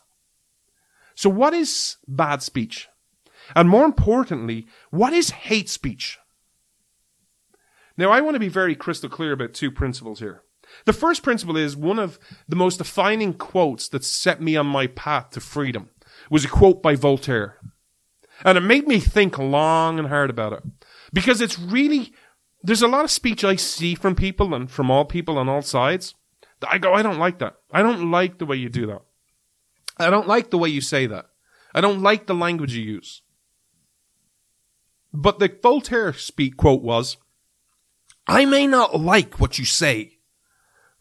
[1.21, 2.89] So what is bad speech?
[3.55, 6.19] And more importantly, what is hate speech?
[7.99, 10.45] Now I want to be very crystal clear about two principles here.
[10.87, 14.87] The first principle is one of the most defining quotes that set me on my
[14.87, 15.91] path to freedom
[16.31, 17.59] was a quote by Voltaire.
[18.43, 20.63] And it made me think long and hard about it.
[21.13, 22.15] Because it's really,
[22.63, 25.61] there's a lot of speech I see from people and from all people on all
[25.61, 26.15] sides.
[26.61, 27.57] that I go, I don't like that.
[27.71, 29.03] I don't like the way you do that.
[30.01, 31.27] I don't like the way you say that.
[31.75, 33.23] I don't like the language you use.
[35.13, 37.17] But the Voltaire speak quote was,
[38.27, 40.19] I may not like what you say,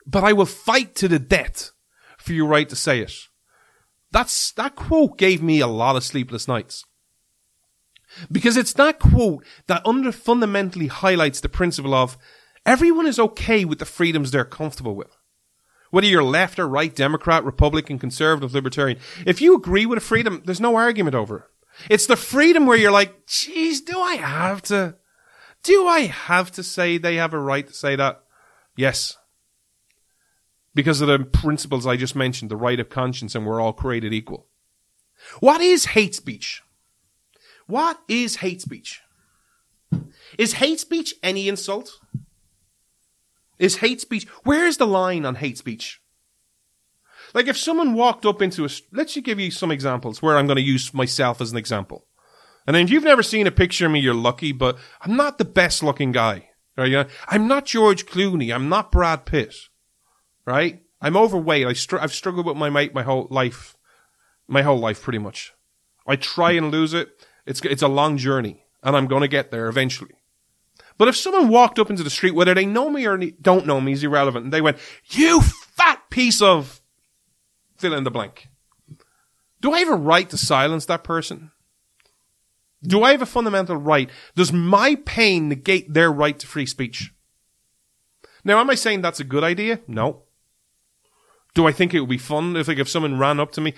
[0.06, 1.72] but I will fight to the death
[2.18, 3.14] for your right to say it.
[4.12, 6.86] That's, that quote gave me a lot of sleepless nights.
[8.32, 12.18] Because it's that quote that under fundamentally highlights the principle of
[12.66, 15.16] everyone is okay with the freedoms they're comfortable with.
[15.92, 20.42] Whether you're left or right, Democrat, Republican, conservative, libertarian, if you agree with a freedom,
[20.46, 21.44] there's no argument over it.
[21.90, 24.96] It's the freedom where you're like, geez, do I have to,
[25.64, 28.24] do I have to say they have a right to say that?
[28.76, 29.18] Yes,
[30.76, 34.14] because of the principles I just mentioned, the right of conscience, and we're all created
[34.14, 34.48] equal.
[35.40, 36.62] What is hate speech?
[37.68, 39.02] What is hate speech?
[40.38, 42.00] Is hate speech any insult?
[43.60, 46.02] Is hate speech, where is the line on hate speech?
[47.34, 50.48] Like if someone walked up into a, let's just give you some examples where I'm
[50.48, 52.06] going to use myself as an example.
[52.66, 55.38] And then if you've never seen a picture of me, you're lucky, but I'm not
[55.38, 56.50] the best looking guy.
[56.78, 57.10] Right?
[57.28, 58.56] I'm not George Clooney.
[58.56, 59.54] I'm not Brad Pitt
[60.50, 60.82] right?
[61.00, 61.68] I'm overweight.
[61.68, 63.78] I str- I've struggled with my weight my whole life,
[64.48, 65.54] my whole life pretty much.
[66.08, 67.26] I try and lose it.
[67.46, 70.16] It's it's a long journey, and I'm going to get there eventually.
[71.00, 73.80] But if someone walked up into the street, whether they know me or don't know
[73.80, 76.82] me is irrelevant, and they went, you fat piece of
[77.78, 78.50] fill in the blank.
[79.62, 81.52] Do I have a right to silence that person?
[82.84, 84.10] Do I have a fundamental right?
[84.36, 87.14] Does my pain negate their right to free speech?
[88.44, 89.80] Now, am I saying that's a good idea?
[89.88, 90.24] No.
[91.56, 93.74] Do I think it would be fun if, like, if someone ran up to me?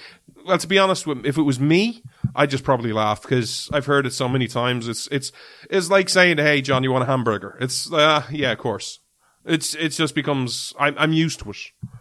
[0.46, 2.04] Well, to be honest, if it was me,
[2.36, 4.88] I'd just probably laugh because I've heard it so many times.
[4.88, 5.32] It's it's
[5.70, 9.00] it's like saying, "Hey, John, you want a hamburger?" It's uh, yeah, of course.
[9.46, 11.58] It's it just becomes I'm I'm used to it.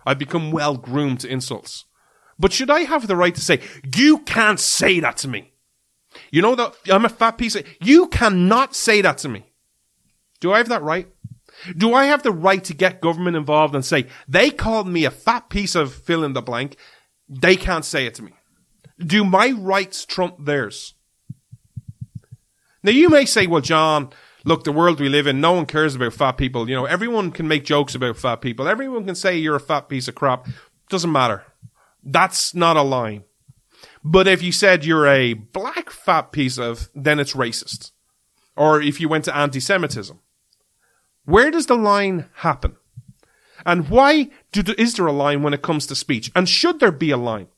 [0.07, 1.85] I've become well groomed to insults.
[2.39, 3.61] But should I have the right to say
[3.95, 5.53] you can't say that to me?
[6.31, 7.67] You know that I'm a fat piece of.
[7.81, 9.53] You cannot say that to me.
[10.41, 11.09] Do I have that right?
[11.77, 15.11] Do I have the right to get government involved and say they called me a
[15.11, 16.77] fat piece of fill in the blank?
[17.29, 18.33] They can't say it to me.
[18.99, 20.95] Do my rights trump theirs?
[22.83, 24.11] Now you may say, well, John,
[24.45, 26.69] look, the world we live in, no one cares about fat people.
[26.69, 28.69] You know, everyone can make jokes about fat people.
[28.69, 30.47] Everyone can say you're a fat piece of crap.
[30.89, 31.45] Doesn't matter.
[32.03, 33.25] That's not a line.
[34.03, 37.93] But if you said you're a black fat piece of, then it's racist.
[38.57, 40.19] Or if you went to anti-Semitism.
[41.25, 42.77] Where does the line happen?
[43.67, 46.31] And why do, is there a line when it comes to speech?
[46.35, 47.49] And should there be a line?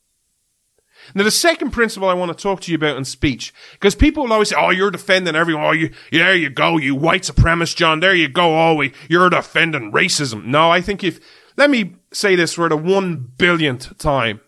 [1.15, 4.25] Now, the second principle I want to talk to you about in speech, because people
[4.25, 5.65] will always say, "Oh, you're defending everyone.
[5.65, 8.01] Oh, you, there you go, you white supremacist, John.
[8.01, 8.57] There you go.
[8.57, 11.21] Oh, you're defending racism." No, I think if
[11.57, 14.41] let me say this for the one billionth time,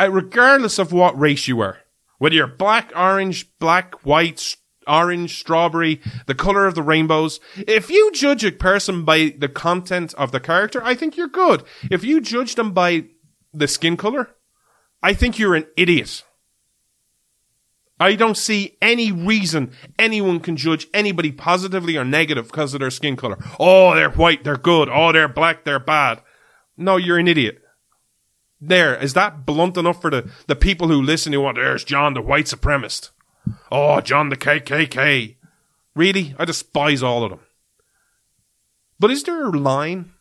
[0.00, 1.78] uh, regardless of what race you are,
[2.18, 8.10] whether you're black, orange, black, white, orange, strawberry, the color of the rainbows, if you
[8.12, 11.62] judge a person by the content of the character, I think you're good.
[11.90, 13.04] If you judge them by
[13.52, 14.30] the skin color,
[15.02, 16.24] I think you're an idiot.
[18.02, 22.90] I don't see any reason anyone can judge anybody positively or negative because of their
[22.90, 23.38] skin color.
[23.60, 24.88] Oh, they're white, they're good.
[24.90, 26.20] Oh, they're black, they're bad.
[26.76, 27.62] No, you're an idiot.
[28.60, 32.14] There, is that blunt enough for the, the people who listen who want, there's John
[32.14, 33.10] the white supremacist.
[33.70, 35.36] Oh, John the KKK.
[35.94, 36.34] Really?
[36.38, 37.40] I despise all of them.
[38.98, 40.12] But is there a line?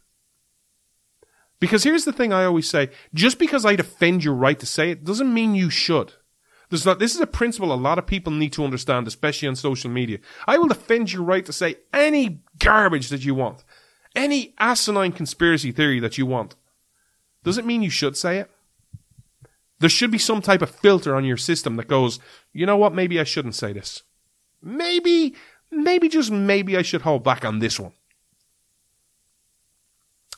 [1.59, 4.89] Because here's the thing I always say just because I defend your right to say
[4.89, 6.13] it doesn't mean you should.
[6.85, 9.91] Not, this is a principle a lot of people need to understand, especially on social
[9.91, 10.19] media.
[10.47, 13.63] I will defend your right to say any garbage that you want,
[14.15, 16.55] any asinine conspiracy theory that you want.
[17.43, 18.49] Doesn't mean you should say it.
[19.81, 22.19] There should be some type of filter on your system that goes,
[22.53, 24.03] you know what, maybe I shouldn't say this.
[24.61, 25.33] Maybe,
[25.71, 27.93] maybe just maybe I should hold back on this one.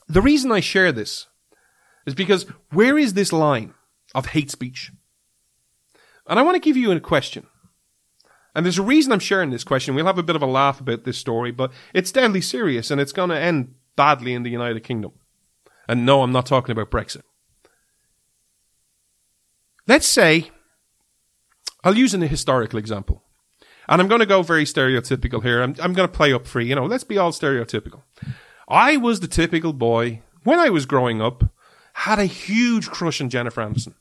[0.07, 1.27] The reason I share this
[2.05, 3.73] is because where is this line
[4.15, 4.93] of hate speech?
[6.25, 7.45] And I want to give you a question.
[8.55, 9.93] And there's a reason I'm sharing this question.
[9.93, 13.01] We'll have a bit of a laugh about this story, but it's deadly serious and
[13.01, 15.11] it's going to end badly in the United Kingdom.
[15.85, 17.23] And no, I'm not talking about Brexit.
[19.87, 20.51] Let's say,
[21.83, 23.23] I'll use an historical example.
[23.87, 25.61] And I'm going to go very stereotypical here.
[25.61, 26.67] I'm, I'm going to play up free.
[26.67, 28.03] You know, let's be all stereotypical.
[28.67, 31.43] I was the typical boy when I was growing up,
[31.93, 33.93] had a huge crush on Jennifer Aniston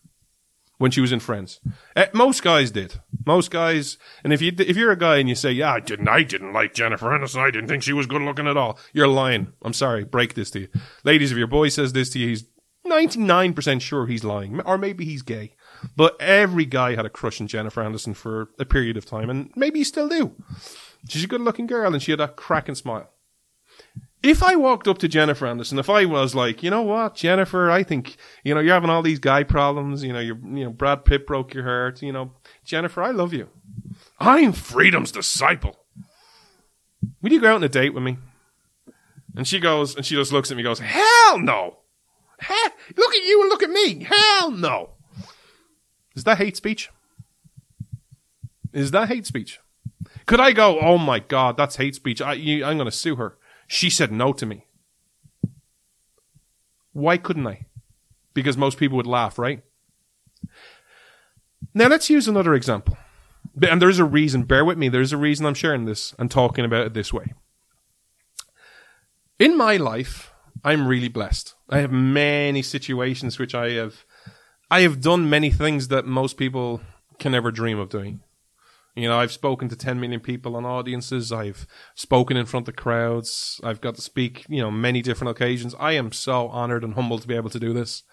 [0.79, 1.61] when she was in Friends.
[1.95, 3.01] Uh, most guys did.
[3.25, 6.09] Most guys, and if you if you're a guy and you say, "Yeah, I didn't,
[6.09, 7.39] I didn't like Jennifer Aniston.
[7.41, 9.53] I didn't think she was good looking at all," you're lying.
[9.63, 10.69] I'm sorry, break this to you,
[11.05, 11.31] ladies.
[11.31, 12.47] If your boy says this to you, he's
[12.85, 15.55] 99 percent sure he's lying, or maybe he's gay.
[15.97, 19.51] But every guy had a crush on Jennifer Aniston for a period of time, and
[19.57, 20.33] maybe you still do.
[21.09, 23.11] She's a good looking girl, and she had a cracking smile
[24.23, 27.71] if I walked up to Jennifer Aniston, if I was like, you know what, Jennifer,
[27.71, 30.71] I think, you know, you're having all these guy problems, you know, you're, you know,
[30.71, 32.33] Brad Pitt broke your heart, you know,
[32.65, 33.49] Jennifer, I love you.
[34.21, 35.81] I'm freedom's disciple.
[37.21, 38.19] Will you go out on a date with me?
[39.37, 41.79] And she goes, and she just looks at me and goes, hell no.
[42.39, 44.05] Hell, look at you and look at me.
[44.05, 44.91] Hell no.
[46.15, 46.91] Is that hate speech?
[48.73, 49.61] Is that hate speech?
[50.27, 52.21] Could I go, oh my God, that's hate speech.
[52.21, 53.37] I, you, I'm going to sue her.
[53.67, 54.67] She said no to me.
[56.93, 57.67] Why couldn't I?
[58.35, 59.63] Because most people would laugh, right?
[61.75, 62.97] Now let's use another example.
[63.69, 66.65] And there's a reason, bear with me, there's a reason I'm sharing this and talking
[66.65, 67.35] about it this way.
[69.39, 70.33] In my life,
[70.65, 71.55] I'm really blessed.
[71.69, 74.05] I have many situations which I have
[74.73, 76.81] I have done many things that most people
[77.19, 78.21] can never dream of doing.
[78.95, 81.31] You know, I've spoken to 10 million people on audiences.
[81.31, 83.61] I've spoken in front of crowds.
[83.63, 85.75] I've got to speak, you know, many different occasions.
[85.79, 88.05] I am so honored and humbled to be able to do this.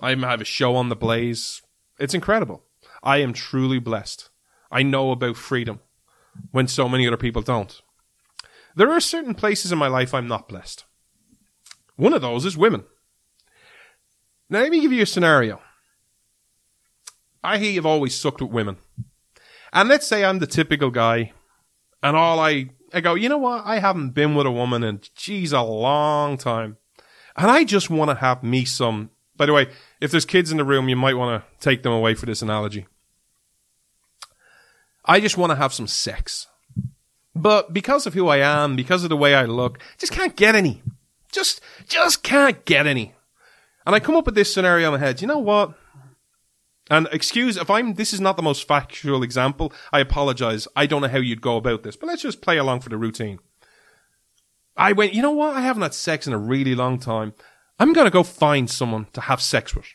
[0.00, 1.62] I have a show on the Blaze.
[1.98, 2.62] It's incredible.
[3.02, 4.28] I am truly blessed.
[4.70, 5.80] I know about freedom
[6.52, 7.82] when so many other people don't.
[8.76, 10.84] There are certain places in my life I'm not blessed.
[11.96, 12.84] One of those is women.
[14.48, 15.60] Now, let me give you a scenario.
[17.44, 18.78] I have always sucked with women.
[19.72, 21.32] And let's say I'm the typical guy,
[22.02, 23.66] and all I, I go, you know what?
[23.66, 26.78] I haven't been with a woman in, geez, a long time.
[27.36, 29.10] And I just want to have me some.
[29.36, 29.68] By the way,
[30.00, 32.40] if there's kids in the room, you might want to take them away for this
[32.40, 32.86] analogy.
[35.04, 36.46] I just want to have some sex.
[37.34, 40.54] But because of who I am, because of the way I look, just can't get
[40.54, 40.82] any.
[41.32, 43.14] Just, just can't get any.
[43.84, 45.20] And I come up with this scenario in my head.
[45.20, 45.74] You know what?
[46.90, 49.72] And excuse if I'm, this is not the most factual example.
[49.92, 50.68] I apologize.
[50.76, 52.98] I don't know how you'd go about this, but let's just play along for the
[52.98, 53.38] routine.
[54.76, 55.56] I went, you know what?
[55.56, 57.32] I haven't had sex in a really long time.
[57.78, 59.86] I'm going to go find someone to have sex with.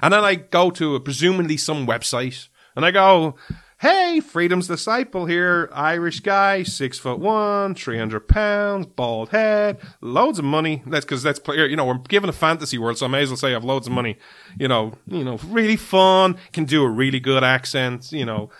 [0.00, 3.36] And then I go to a, presumably some website and I go,
[3.82, 10.44] Hey, Freedom's Disciple here, Irish guy, six foot one, 300 pounds, bald head, loads of
[10.44, 10.84] money.
[10.86, 13.36] That's because that's, you know, we're given a fantasy world, so I may as well
[13.36, 14.18] say I have loads of money.
[14.56, 18.50] You know, you know, really fun, can do a really good accent, you know,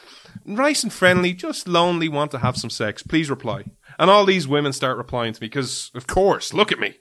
[0.45, 3.05] nice and friendly, just lonely, want to have some sex.
[3.05, 3.67] Please reply.
[4.01, 6.97] And all these women start replying to me because, of course, look at me.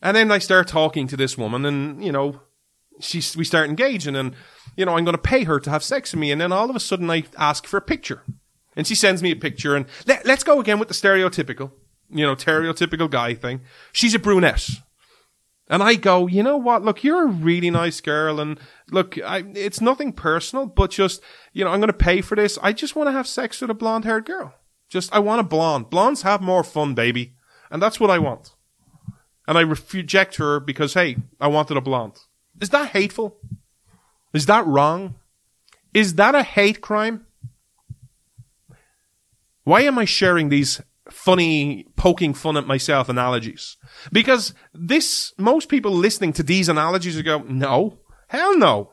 [0.00, 2.40] And then I start talking to this woman and, you know,
[3.00, 4.34] she's, we start engaging and,
[4.76, 6.30] you know, I'm going to pay her to have sex with me.
[6.30, 8.22] And then all of a sudden I ask for a picture
[8.76, 11.72] and she sends me a picture and let, let's go again with the stereotypical,
[12.10, 13.60] you know, stereotypical guy thing.
[13.92, 14.68] She's a brunette.
[15.68, 16.82] And I go, you know what?
[16.82, 18.60] Look, you're a really nice girl, and
[18.90, 21.22] look, I, it's nothing personal, but just,
[21.54, 22.58] you know, I'm going to pay for this.
[22.62, 24.52] I just want to have sex with a blonde haired girl.
[24.90, 25.88] Just, I want a blonde.
[25.88, 27.36] Blondes have more fun, baby.
[27.70, 28.54] And that's what I want.
[29.48, 32.18] And I reject her because, hey, I wanted a blonde.
[32.60, 33.38] Is that hateful?
[34.32, 35.16] Is that wrong?
[35.92, 37.26] Is that a hate crime?
[39.64, 40.80] Why am I sharing these
[41.10, 43.76] funny, poking fun at myself analogies?
[44.10, 48.90] Because this, most people listening to these analogies would go, no, hell no.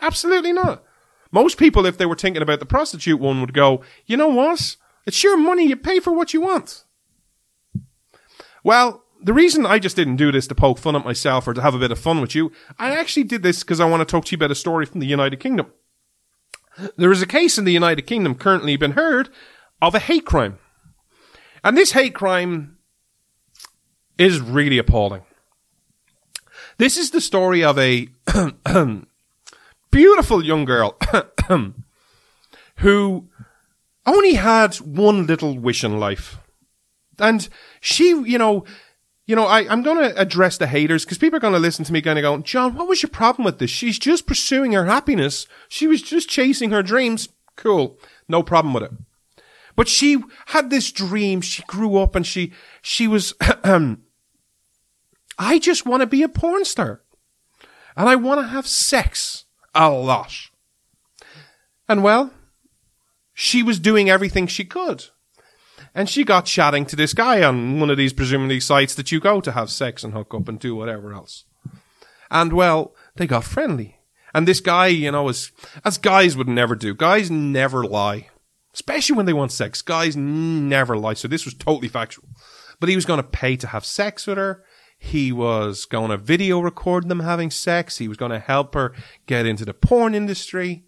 [0.00, 0.84] Absolutely not.
[1.32, 4.76] Most people, if they were thinking about the prostitute one, would go, you know what?
[5.06, 5.66] It's your money.
[5.66, 6.84] You pay for what you want.
[8.62, 11.62] Well, the reason I just didn't do this to poke fun at myself or to
[11.62, 14.10] have a bit of fun with you, I actually did this because I want to
[14.10, 15.72] talk to you about a story from the United Kingdom.
[16.96, 19.28] There is a case in the United Kingdom currently been heard
[19.82, 20.58] of a hate crime.
[21.62, 22.78] And this hate crime
[24.18, 25.22] is really appalling.
[26.78, 28.08] This is the story of a
[29.90, 30.96] beautiful young girl
[32.76, 33.28] who
[34.06, 36.38] only had one little wish in life.
[37.18, 37.46] And
[37.80, 38.64] she, you know,
[39.30, 41.84] you know, I, I'm going to address the haters because people are going to listen
[41.84, 43.70] to me kind of going, John, what was your problem with this?
[43.70, 45.46] She's just pursuing her happiness.
[45.68, 47.28] She was just chasing her dreams.
[47.54, 47.96] Cool.
[48.28, 48.90] No problem with it.
[49.76, 51.42] But she had this dream.
[51.42, 52.52] She grew up and she,
[52.82, 53.34] she was,
[55.38, 57.02] I just want to be a porn star.
[57.96, 59.44] And I want to have sex
[59.76, 60.34] a lot.
[61.88, 62.32] And well,
[63.32, 65.04] she was doing everything she could.
[65.94, 69.20] And she got chatting to this guy on one of these presumably sites that you
[69.20, 71.44] go to have sex and hook up and do whatever else.
[72.30, 73.98] And well, they got friendly.
[74.32, 75.50] And this guy, you know, as
[76.00, 76.94] guys would never do.
[76.94, 78.28] Guys never lie.
[78.72, 79.82] Especially when they want sex.
[79.82, 81.14] Guys never lie.
[81.14, 82.28] So this was totally factual.
[82.78, 84.64] But he was going to pay to have sex with her.
[84.96, 87.98] He was going to video record them having sex.
[87.98, 88.94] He was going to help her
[89.26, 90.84] get into the porn industry.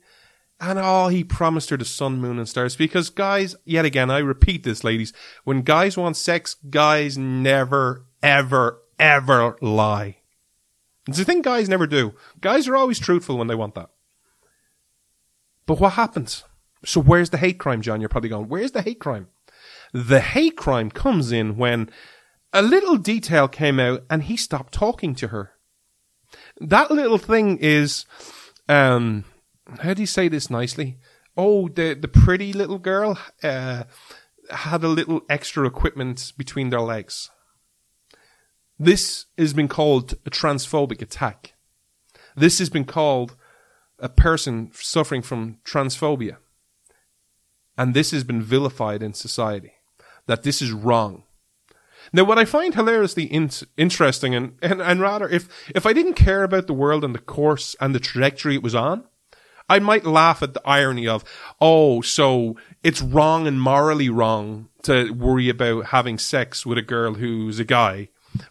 [0.62, 2.76] And oh, he promised her the sun, moon, and stars.
[2.76, 8.80] Because guys, yet again, I repeat this, ladies, when guys want sex, guys never, ever,
[8.96, 10.18] ever lie.
[11.08, 12.14] It's a thing guys never do.
[12.40, 13.90] Guys are always truthful when they want that.
[15.66, 16.44] But what happens?
[16.84, 18.00] So where's the hate crime, John?
[18.00, 19.26] You're probably going, where's the hate crime?
[19.92, 21.90] The hate crime comes in when
[22.52, 25.54] a little detail came out and he stopped talking to her.
[26.60, 28.06] That little thing is,
[28.68, 29.24] um,
[29.80, 30.98] how do you say this nicely?
[31.36, 33.84] Oh, the the pretty little girl uh,
[34.50, 37.30] had a little extra equipment between their legs.
[38.78, 41.54] This has been called a transphobic attack.
[42.36, 43.36] This has been called
[43.98, 46.36] a person suffering from transphobia.
[47.78, 49.72] And this has been vilified in society.
[50.26, 51.24] That this is wrong.
[52.12, 56.14] Now, what I find hilariously in- interesting, and, and, and rather, if, if I didn't
[56.14, 59.04] care about the world and the course and the trajectory it was on,
[59.68, 61.24] I might laugh at the irony of,
[61.60, 67.14] oh, so it's wrong and morally wrong to worry about having sex with a girl
[67.14, 68.08] who's a guy,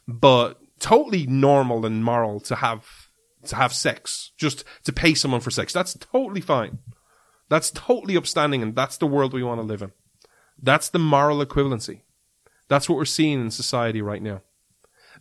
[0.07, 3.09] but totally normal and moral to have
[3.43, 5.73] to have sex, just to pay someone for sex.
[5.73, 6.79] That's totally fine.
[7.49, 9.91] That's totally upstanding, and that's the world we want to live in.
[10.61, 12.01] That's the moral equivalency.
[12.67, 14.41] That's what we're seeing in society right now.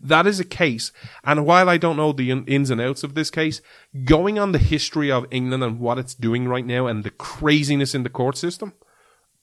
[0.01, 0.93] That is a case.
[1.23, 3.61] And while I don't know the ins and outs of this case,
[4.05, 7.95] going on the history of England and what it's doing right now and the craziness
[7.95, 8.73] in the court system,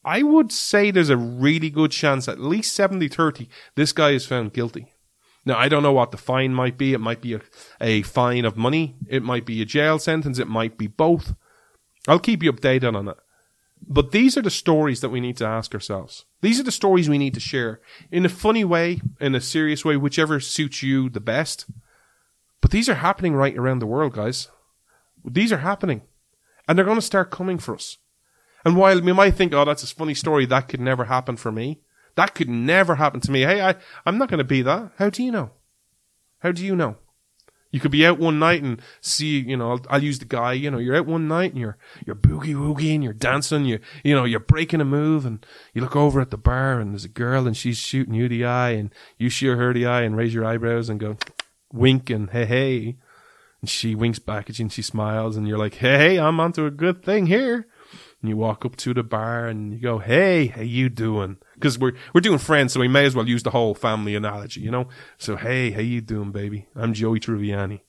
[0.04, 4.26] I would say there's a really good chance, at least 70 30, this guy is
[4.26, 4.92] found guilty.
[5.44, 6.92] Now, I don't know what the fine might be.
[6.92, 7.40] It might be a,
[7.80, 8.96] a fine of money.
[9.08, 10.38] It might be a jail sentence.
[10.38, 11.34] It might be both.
[12.06, 13.16] I'll keep you updated on it.
[13.90, 16.26] But these are the stories that we need to ask ourselves.
[16.42, 17.80] These are the stories we need to share
[18.12, 21.64] in a funny way, in a serious way, whichever suits you the best.
[22.60, 24.48] But these are happening right around the world, guys.
[25.24, 26.02] These are happening.
[26.68, 27.96] And they're going to start coming for us.
[28.62, 31.50] And while we might think, oh, that's a funny story, that could never happen for
[31.50, 31.80] me.
[32.16, 33.42] That could never happen to me.
[33.42, 34.92] Hey, I, I'm not going to be that.
[34.98, 35.52] How do you know?
[36.40, 36.96] How do you know?
[37.70, 40.54] You could be out one night and see, you know, I'll, I'll use the guy,
[40.54, 43.78] you know, you're out one night and you're, you're boogie woogie and you're dancing, you,
[44.02, 45.44] you know, you're breaking a move and
[45.74, 48.44] you look over at the bar and there's a girl and she's shooting you the
[48.44, 51.18] eye and you shoot her the eye and raise your eyebrows and go
[51.72, 52.96] wink and hey, hey.
[53.60, 56.64] And she winks back at you and she smiles and you're like, hey, I'm onto
[56.64, 57.66] a good thing here.
[58.20, 61.38] And you walk up to the bar and you go, hey, how you doing?
[61.58, 64.60] Because we're, we're doing friends, so we may as well use the whole family analogy,
[64.60, 64.88] you know?
[65.16, 66.68] So, hey, how you doing, baby?
[66.76, 67.80] I'm Joey Tribbiani.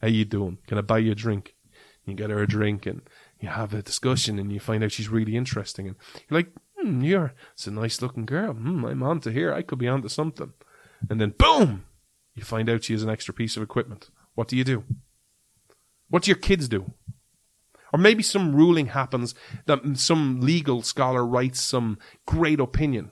[0.00, 0.58] How you doing?
[0.66, 1.54] Can I buy you a drink?
[2.04, 3.02] You get her a drink and
[3.40, 5.96] you have a discussion and you find out she's really interesting and
[6.28, 8.52] you're like, hmm, you're, it's a nice looking girl.
[8.52, 9.52] Hmm, I'm on to here.
[9.52, 10.52] I could be onto something.
[11.08, 11.84] And then boom,
[12.34, 14.10] you find out she has an extra piece of equipment.
[14.34, 14.84] What do you do?
[16.08, 16.92] What do your kids do?
[17.92, 19.34] Or maybe some ruling happens
[19.66, 23.10] that some legal scholar writes some great opinion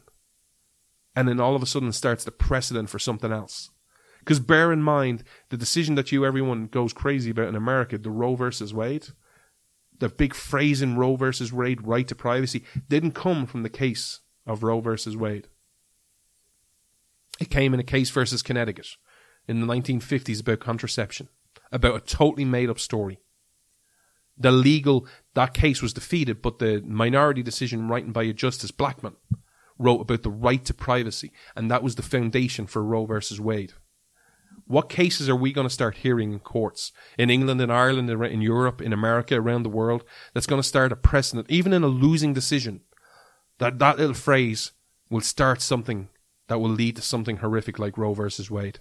[1.17, 3.71] and then all of a sudden starts the precedent for something else.
[4.19, 8.11] Because bear in mind, the decision that you everyone goes crazy about in America, the
[8.11, 9.09] Roe versus Wade,
[9.99, 14.21] the big phrase in Roe versus Wade, right to privacy, didn't come from the case
[14.47, 15.49] of Roe versus Wade.
[17.39, 18.89] It came in a case versus Connecticut
[19.47, 21.29] in the 1950s about contraception,
[21.71, 23.21] about a totally made up story.
[24.37, 29.15] The legal, that case was defeated, but the minority decision written by a Justice Blackmun
[29.79, 33.73] wrote about the right to privacy, and that was the foundation for Roe versus Wade.
[34.67, 38.23] What cases are we going to start hearing in courts in England, in Ireland, in
[38.25, 41.83] in Europe, in America, around the world that's going to start a precedent, even in
[41.83, 42.81] a losing decision?
[43.59, 44.73] That that little phrase
[45.11, 46.09] will start something
[46.49, 48.81] that will lead to something horrific like Roe versus Wade.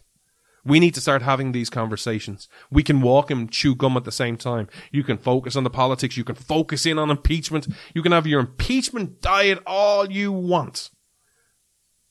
[0.66, 2.48] We need to start having these conversations.
[2.72, 4.70] We can walk and chew gum at the same time.
[4.92, 6.16] You can focus on the politics.
[6.16, 7.68] You can focus in on impeachment.
[7.94, 10.90] You can have your impeachment diet all you want.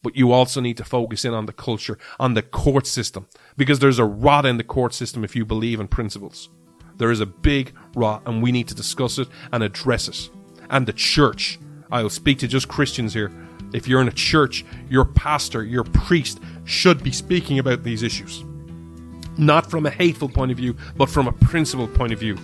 [0.03, 3.26] But you also need to focus in on the culture, on the court system,
[3.57, 6.50] because there's a rot in the court system if you believe in principles.
[6.98, 10.28] There is a big rot, and we need to discuss it and address it.
[10.68, 11.59] And the church,
[11.90, 13.30] I'll speak to just Christians here.
[13.73, 18.45] If you're in a church, your pastor, your priest should be speaking about these issues.
[19.39, 22.37] Not from a hateful point of view, but from a principled point of view.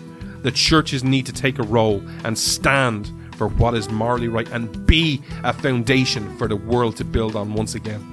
[0.43, 4.87] The churches need to take a role and stand for what is morally right and
[4.87, 8.05] be a foundation for the world to build on once again.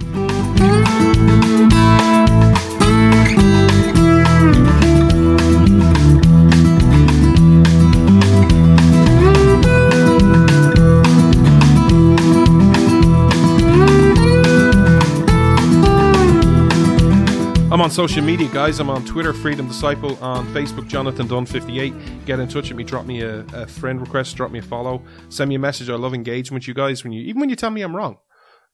[17.75, 18.79] I'm on social media, guys.
[18.79, 22.25] I'm on Twitter, Freedom Disciple, on Facebook, Jonathan Dunn58.
[22.25, 25.03] Get in touch with me, drop me a, a friend request, drop me a follow,
[25.27, 25.89] send me a message.
[25.89, 28.19] I love engagement with you guys when you, even when you tell me I'm wrong.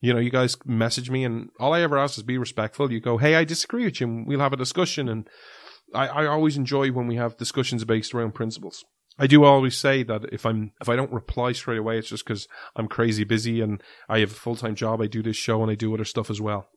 [0.01, 2.91] You know, you guys message me, and all I ever ask is be respectful.
[2.91, 5.09] You go, hey, I disagree with you, and we'll have a discussion.
[5.09, 5.27] And
[5.95, 8.85] I, I always enjoy when we have discussions based around principles.
[9.17, 12.23] I do always say that if I'm if I don't reply straight away, it's just
[12.23, 15.01] because I'm crazy busy and I have a full time job.
[15.01, 16.67] I do this show and I do other stuff as well.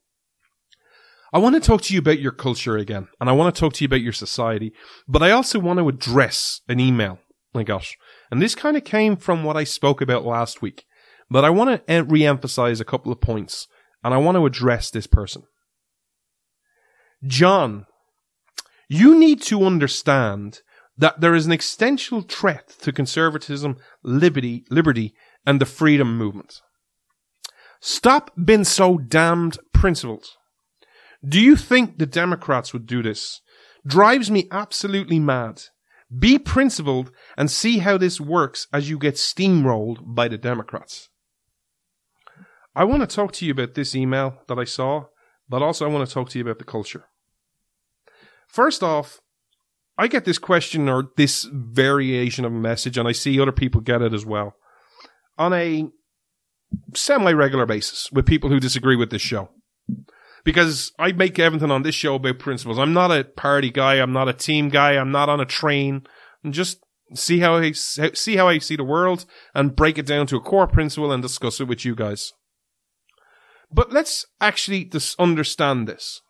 [1.35, 3.73] I want to talk to you about your culture again, and I want to talk
[3.75, 4.73] to you about your society,
[5.09, 7.19] but I also want to address an email
[7.57, 7.85] I got.
[8.31, 10.85] And this kind of came from what I spoke about last week,
[11.29, 13.67] but I want to re emphasize a couple of points,
[14.05, 15.43] and I want to address this person.
[17.27, 17.87] John,
[18.89, 20.61] you need to understand
[20.97, 25.15] that there is an existential threat to conservatism, liberty, liberty,
[25.45, 26.61] and the freedom movement.
[27.81, 30.27] Stop being so damned principled.
[31.27, 33.41] Do you think the Democrats would do this?
[33.87, 35.63] Drives me absolutely mad.
[36.17, 41.09] Be principled and see how this works as you get steamrolled by the Democrats.
[42.77, 45.07] I want to talk to you about this email that I saw,
[45.49, 47.05] but also I want to talk to you about the culture.
[48.49, 49.21] First off,
[49.97, 53.81] I get this question or this variation of a message, and I see other people
[53.81, 54.57] get it as well.
[55.39, 55.87] On a
[56.95, 59.51] semi-regular basis with people who disagree with this show.
[60.45, 62.79] Because I make everything on this show about principles.
[62.79, 63.95] I'm not a party guy.
[63.95, 64.93] I'm not a team guy.
[64.93, 66.07] I'm not on a train.
[66.45, 66.81] I'm just
[67.15, 69.25] see how I see how I see the world
[69.55, 72.33] and break it down to a core principle and discuss it with you guys.
[73.71, 76.21] But let's actually just understand this.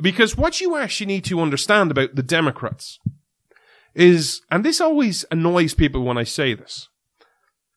[0.00, 2.98] Because what you actually need to understand about the Democrats
[3.94, 6.88] is, and this always annoys people when I say this,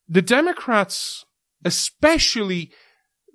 [0.07, 1.25] the Democrats,
[1.63, 2.71] especially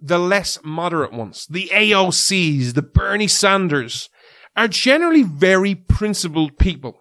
[0.01, 4.09] the less moderate ones, the AOCs, the Bernie Sanders,
[4.57, 7.01] are generally very principled people.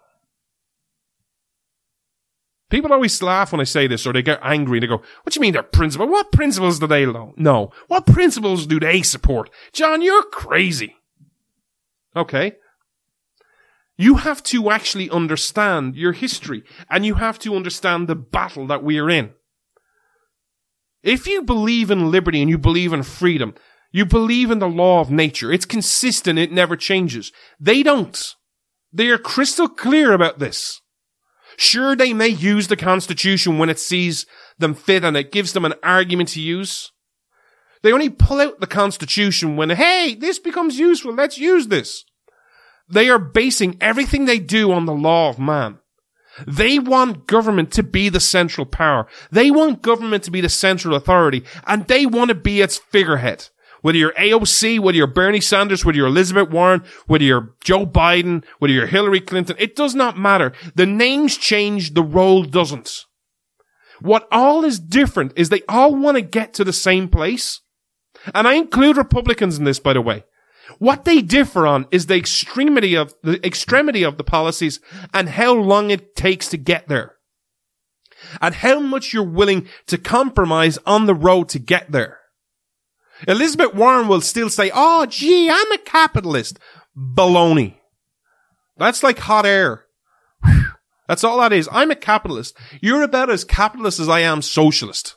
[2.70, 4.78] People always laugh when I say this or they get angry.
[4.78, 6.12] And they go, what do you mean they're principled?
[6.12, 7.72] What principles do they know?
[7.88, 9.50] What principles do they support?
[9.74, 10.96] John, you're crazy.
[12.16, 12.58] Okay.
[13.98, 18.84] You have to actually understand your history and you have to understand the battle that
[18.84, 19.34] we are in.
[21.04, 23.54] If you believe in liberty and you believe in freedom,
[23.92, 25.52] you believe in the law of nature.
[25.52, 26.38] It's consistent.
[26.38, 27.32] It never changes.
[27.60, 28.36] They don't.
[28.92, 30.82] They are crystal clear about this.
[31.58, 34.26] Sure, they may use the Constitution when it sees
[34.60, 36.92] them fit and it gives them an argument to use.
[37.82, 41.14] They only pull out the Constitution when, hey, this becomes useful.
[41.14, 42.04] Let's use this.
[42.90, 45.80] They are basing everything they do on the law of man.
[46.48, 49.08] They want government to be the central power.
[49.32, 53.50] They want government to be the central authority and they want to be its figurehead
[53.82, 58.44] whether you're AOC, whether you're Bernie Sanders, whether you're Elizabeth Warren, whether you're Joe Biden,
[58.60, 60.54] whether you're Hillary Clinton, it does not matter.
[60.76, 63.06] The names change, the role doesn't.
[64.02, 67.62] What all is different is they all want to get to the same place.
[68.34, 70.24] And I include Republicans in this, by the way.
[70.78, 74.80] What they differ on is the extremity of the extremity of the policies
[75.14, 77.16] and how long it takes to get there.
[78.42, 82.20] And how much you're willing to compromise on the road to get there.
[83.28, 86.60] Elizabeth Warren will still say, oh, gee, I'm a capitalist.
[86.98, 87.76] Baloney.
[88.78, 89.86] That's like hot air.
[91.08, 91.68] That's all that is.
[91.72, 92.56] I'm a capitalist.
[92.82, 95.16] You're about as capitalist as I am socialist.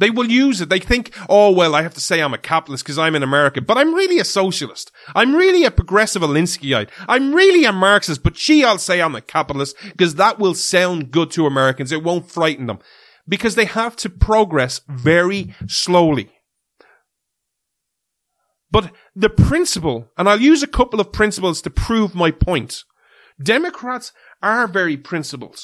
[0.00, 0.70] They will use it.
[0.70, 3.60] They think, oh, well, I have to say I'm a capitalist because I'm in America,
[3.60, 4.90] but I'm really a socialist.
[5.14, 6.88] I'm really a progressive Alinskyite.
[7.06, 11.10] I'm really a Marxist, but gee, I'll say I'm a capitalist because that will sound
[11.10, 11.92] good to Americans.
[11.92, 12.78] It won't frighten them
[13.28, 16.30] because they have to progress very slowly.
[18.70, 22.84] But the principle, and I'll use a couple of principles to prove my point.
[23.42, 25.60] Democrats are very principled.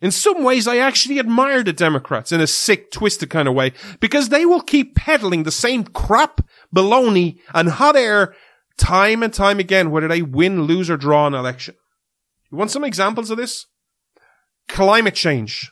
[0.00, 3.72] In some ways, I actually admire the Democrats in a sick, twisted kind of way
[4.00, 6.40] because they will keep peddling the same crap,
[6.74, 8.34] baloney, and hot air
[8.78, 11.74] time and time again, whether they win, lose, or draw an election.
[12.50, 13.66] You want some examples of this?
[14.68, 15.70] Climate change.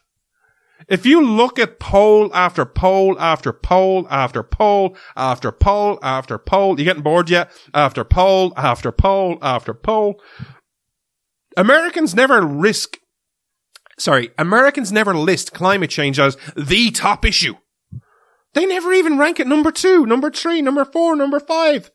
[0.88, 6.78] If you look at poll after poll after poll after poll after poll after poll,
[6.78, 7.50] you getting bored yet?
[7.74, 10.20] After poll after poll after poll,
[11.56, 12.98] Americans never risk,
[13.98, 17.54] sorry, Americans never list climate change as the top issue.
[18.54, 21.90] They never even rank it number two, number three, number four, number five.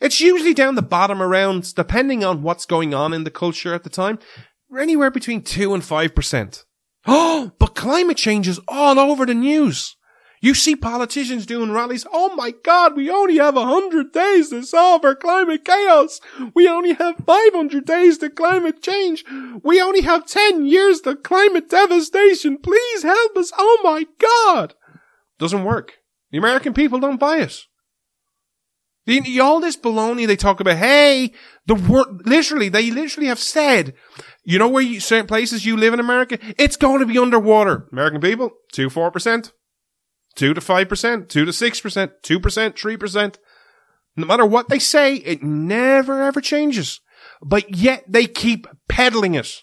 [0.00, 3.84] It's usually down the bottom around, depending on what's going on in the culture at
[3.84, 4.18] the time,
[4.78, 6.64] anywhere between two and five percent.
[7.06, 9.96] Oh, but climate change is all over the news.
[10.44, 12.06] You see politicians doing rallies.
[12.12, 16.20] Oh my God, we only have a hundred days to solve our climate chaos.
[16.54, 19.24] We only have 500 days to climate change.
[19.62, 22.58] We only have 10 years to climate devastation.
[22.58, 23.52] Please help us.
[23.56, 24.74] Oh my God.
[25.38, 25.94] Doesn't work.
[26.30, 27.62] The American people don't buy it.
[29.06, 31.32] The, all this baloney they talk about, hey,
[31.64, 33.94] the word, literally, they literally have said
[34.44, 36.38] you know where you, certain places you live in America?
[36.58, 37.88] It's going to be underwater.
[37.92, 39.50] American people, 2 4%,
[40.36, 43.36] 2 to 5%, 2 to 6%, 2%, 3%.
[44.16, 47.00] No matter what they say, it never ever changes.
[47.42, 49.62] But yet they keep peddling it.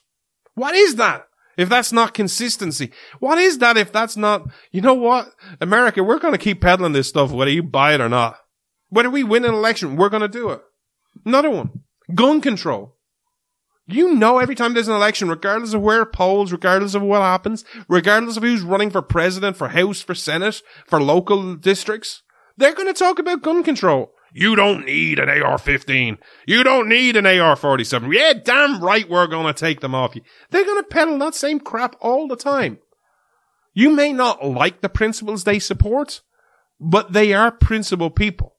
[0.55, 1.27] What is that?
[1.57, 5.29] If that's not consistency, what is that if that's not, you know what?
[5.59, 8.37] America, we're going to keep peddling this stuff whether you buy it or not.
[8.89, 10.61] Whether we win an election, we're going to do it.
[11.25, 11.81] Another one.
[12.13, 12.97] Gun control.
[13.91, 17.21] You know every time there's an election, regardless of where it polls, regardless of what
[17.21, 22.23] happens, regardless of who's running for president, for House, for Senate, for local districts,
[22.57, 24.13] they're going to talk about gun control.
[24.33, 26.17] You don't need an AR-15.
[26.47, 28.13] You don't need an AR-47.
[28.13, 30.21] Yeah, damn right we're going to take them off you.
[30.51, 32.79] They're going to peddle that same crap all the time.
[33.73, 36.21] You may not like the principles they support,
[36.79, 38.55] but they are principle people.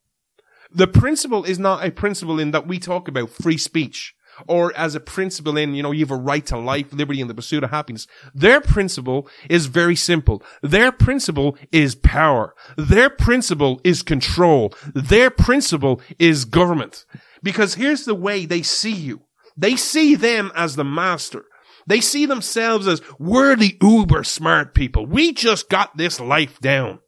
[0.71, 4.15] The principle is not a principle in that we talk about free speech.
[4.47, 7.31] Or as a principle in, you know, you have a right to life, liberty, and
[7.31, 8.07] the pursuit of happiness.
[8.35, 10.43] Their principle is very simple.
[10.63, 12.55] Their principle is power.
[12.77, 14.75] Their principle is control.
[14.95, 17.05] Their principle is government.
[17.43, 19.23] Because here's the way they see you.
[19.57, 21.45] They see them as the master.
[21.87, 25.07] They see themselves as we're the uber smart people.
[25.07, 27.01] We just got this life down.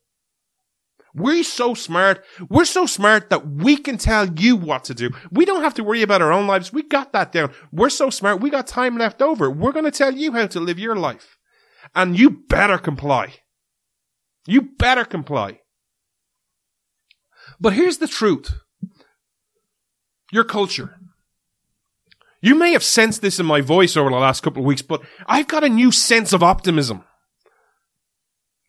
[1.14, 2.24] We're so smart.
[2.48, 5.10] We're so smart that we can tell you what to do.
[5.30, 6.72] We don't have to worry about our own lives.
[6.72, 7.52] We got that down.
[7.70, 8.40] We're so smart.
[8.40, 9.48] We got time left over.
[9.48, 11.38] We're going to tell you how to live your life.
[11.94, 13.34] And you better comply.
[14.46, 15.60] You better comply.
[17.60, 18.52] But here's the truth.
[20.32, 20.98] Your culture.
[22.40, 25.02] You may have sensed this in my voice over the last couple of weeks, but
[25.26, 27.04] I've got a new sense of optimism.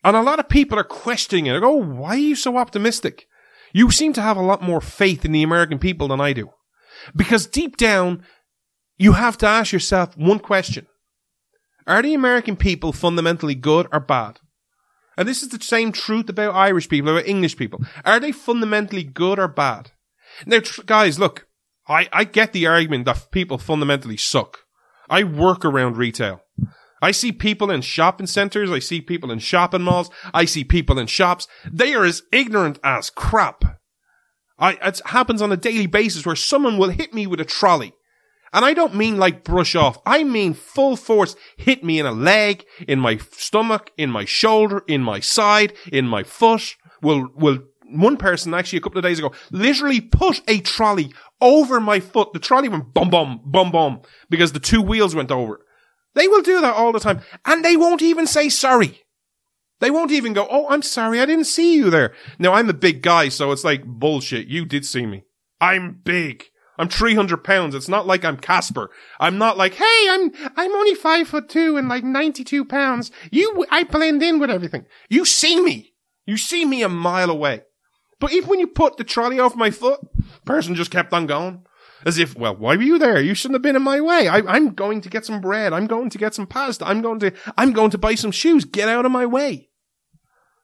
[0.06, 1.64] And a lot of people are questioning it.
[1.64, 3.26] Oh, why are you so optimistic?
[3.72, 6.50] You seem to have a lot more faith in the American people than I do.
[7.16, 8.22] Because deep down,
[8.96, 10.86] you have to ask yourself one question.
[11.88, 14.38] Are the American people fundamentally good or bad?
[15.16, 17.80] And this is the same truth about Irish people, about English people.
[18.04, 19.90] Are they fundamentally good or bad?
[20.46, 21.48] Now, tr- guys, look,
[21.88, 24.58] I, I get the argument that people fundamentally suck.
[25.10, 26.42] I work around retail.
[27.02, 28.70] I see people in shopping centers.
[28.70, 30.10] I see people in shopping malls.
[30.32, 31.46] I see people in shops.
[31.70, 33.78] They are as ignorant as crap.
[34.58, 37.92] I, it happens on a daily basis where someone will hit me with a trolley.
[38.52, 39.98] And I don't mean like brush off.
[40.06, 44.82] I mean full force hit me in a leg, in my stomach, in my shoulder,
[44.88, 46.76] in my side, in my foot.
[47.02, 47.58] Will, will
[47.90, 52.32] one person actually a couple of days ago literally put a trolley over my foot.
[52.32, 55.60] The trolley went bum bum, bum bum because the two wheels went over.
[56.16, 57.20] They will do that all the time.
[57.44, 59.02] And they won't even say sorry.
[59.80, 61.20] They won't even go, Oh, I'm sorry.
[61.20, 62.14] I didn't see you there.
[62.38, 63.28] Now I'm a big guy.
[63.28, 64.48] So it's like bullshit.
[64.48, 65.24] You did see me.
[65.60, 66.44] I'm big.
[66.78, 67.74] I'm 300 pounds.
[67.74, 68.90] It's not like I'm Casper.
[69.20, 73.10] I'm not like, hey, I'm, I'm only five foot two and like 92 pounds.
[73.30, 74.86] You, I blend in with everything.
[75.08, 75.92] You see me.
[76.24, 77.62] You see me a mile away.
[78.18, 80.00] But even when you put the trolley off my foot,
[80.46, 81.65] person just kept on going.
[82.06, 83.20] As if, well, why were you there?
[83.20, 84.28] You shouldn't have been in my way.
[84.28, 85.72] I, I'm going to get some bread.
[85.72, 86.86] I'm going to get some pasta.
[86.86, 88.64] I'm going to, I'm going to buy some shoes.
[88.64, 89.70] Get out of my way.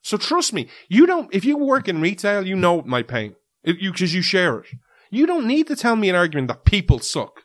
[0.02, 3.34] So trust me, you don't, if you work in retail, you know my pain.
[3.64, 4.66] If you, cause you share it.
[5.10, 7.42] You don't need to tell me an argument that people suck.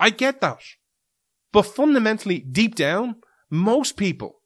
[0.00, 0.58] I get that.
[1.52, 3.16] But fundamentally, deep down,
[3.50, 4.40] most people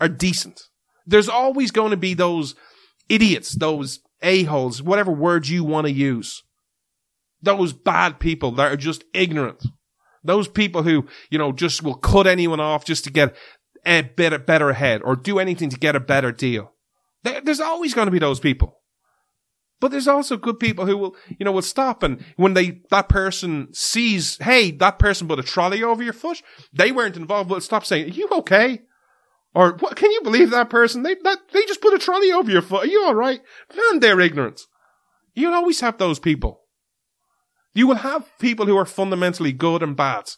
[0.00, 0.62] are decent.
[1.06, 2.56] There's always going to be those
[3.08, 6.42] idiots, those a-holes, whatever words you want to use.
[7.44, 9.62] Those bad people that are just ignorant.
[10.22, 13.36] Those people who, you know, just will cut anyone off just to get
[13.84, 16.72] a better, better ahead or do anything to get a better deal.
[17.22, 18.78] There's always going to be those people.
[19.80, 23.08] But there's also good people who will, you know, will stop and when they, that
[23.08, 26.40] person sees, hey, that person put a trolley over your foot,
[26.72, 28.80] they weren't involved, but stop saying, are you okay?
[29.54, 31.02] Or what, can you believe that person?
[31.02, 32.84] They, that, they just put a trolley over your foot.
[32.84, 33.40] Are you alright?
[33.76, 34.62] Man, they're ignorant.
[35.34, 36.63] You'll always have those people.
[37.74, 40.30] You will have people who are fundamentally good and bad.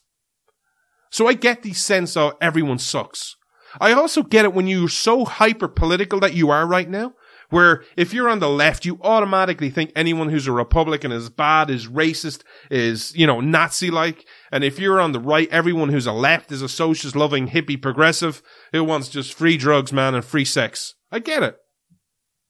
[1.10, 3.36] So I get the sense of everyone sucks.
[3.80, 7.12] I also get it when you're so hyper political that you are right now,
[7.50, 11.68] where if you're on the left, you automatically think anyone who's a Republican is bad,
[11.68, 14.24] is racist, is, you know, Nazi-like.
[14.50, 17.80] And if you're on the right, everyone who's a left is a socialist loving hippie
[17.80, 20.94] progressive who wants just free drugs, man, and free sex.
[21.12, 21.56] I get it.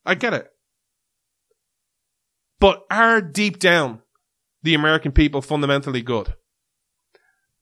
[0.05, 0.49] I get it.
[2.59, 4.03] But are deep down
[4.67, 6.35] the American people fundamentally good?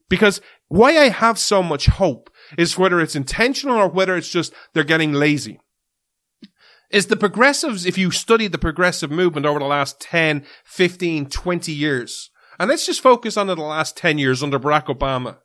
[0.09, 4.53] Because why I have so much hope is whether it's intentional or whether it's just
[4.73, 5.61] they're getting lazy.
[6.91, 11.73] Is the progressives, if you study the progressive movement over the last 10, 15, 20
[11.73, 15.39] years, and let's just focus on the last 10 years under Barack Obama,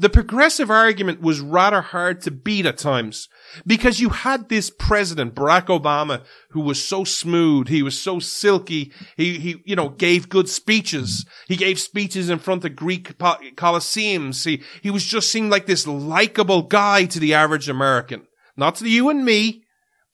[0.00, 3.28] the progressive argument was rather hard to beat at times
[3.66, 7.66] because you had this president, Barack Obama, who was so smooth.
[7.66, 8.92] He was so silky.
[9.16, 11.26] He, he, you know, gave good speeches.
[11.48, 14.44] He gave speeches in front of Greek coliseums.
[14.44, 18.28] He, he was just seemed like this likable guy to the average American.
[18.56, 19.64] Not to you and me,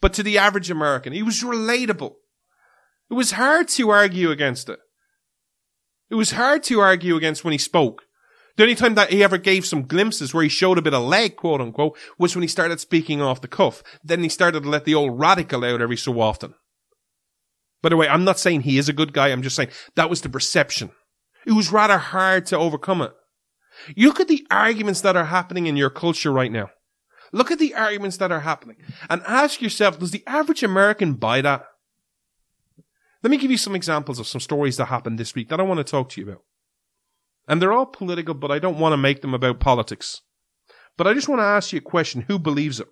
[0.00, 1.12] but to the average American.
[1.12, 2.14] He was relatable.
[3.10, 4.78] It was hard to argue against it.
[6.08, 8.03] It was hard to argue against when he spoke.
[8.56, 11.02] The only time that he ever gave some glimpses where he showed a bit of
[11.02, 13.82] leg, quote unquote, was when he started speaking off the cuff.
[14.04, 16.54] Then he started to let the old radical out every so often.
[17.82, 19.28] By the way, I'm not saying he is a good guy.
[19.28, 20.90] I'm just saying that was the perception.
[21.46, 23.12] It was rather hard to overcome it.
[23.96, 26.70] Look at the arguments that are happening in your culture right now.
[27.32, 28.76] Look at the arguments that are happening
[29.10, 31.66] and ask yourself, does the average American buy that?
[33.24, 35.64] Let me give you some examples of some stories that happened this week that I
[35.64, 36.42] want to talk to you about.
[37.46, 40.22] And they're all political, but I don't want to make them about politics.
[40.96, 42.88] But I just want to ask you a question who believes it?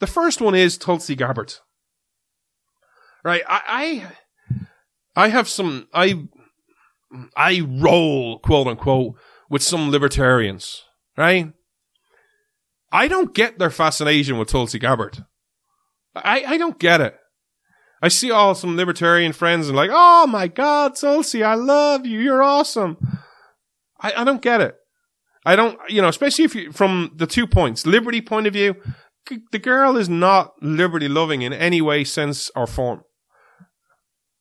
[0.00, 1.54] The first one is Tulsi Gabbard.
[3.24, 4.10] Right, I,
[5.14, 6.26] I, I have some, I,
[7.36, 9.14] I roll, quote unquote,
[9.48, 10.82] with some libertarians,
[11.16, 11.52] right?
[12.90, 15.24] I don't get their fascination with Tulsi Gabbard.
[16.14, 17.16] I, I don't get it.
[18.02, 22.18] I see all some libertarian friends and like, oh my God, Tulsi, I love you.
[22.18, 22.96] You're awesome.
[24.00, 24.74] I, I don't get it.
[25.46, 28.74] I don't, you know, especially if you, from the two points, liberty point of view,
[29.52, 33.02] the girl is not liberty loving in any way, sense, or form.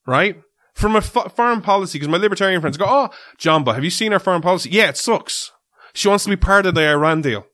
[0.07, 0.41] Right?
[0.73, 3.09] From a foreign policy, because my libertarian friends go, oh,
[3.39, 4.71] Jamba, have you seen our foreign policy?
[4.71, 5.51] Yeah, it sucks.
[5.93, 7.45] She wants to be part of the Iran deal.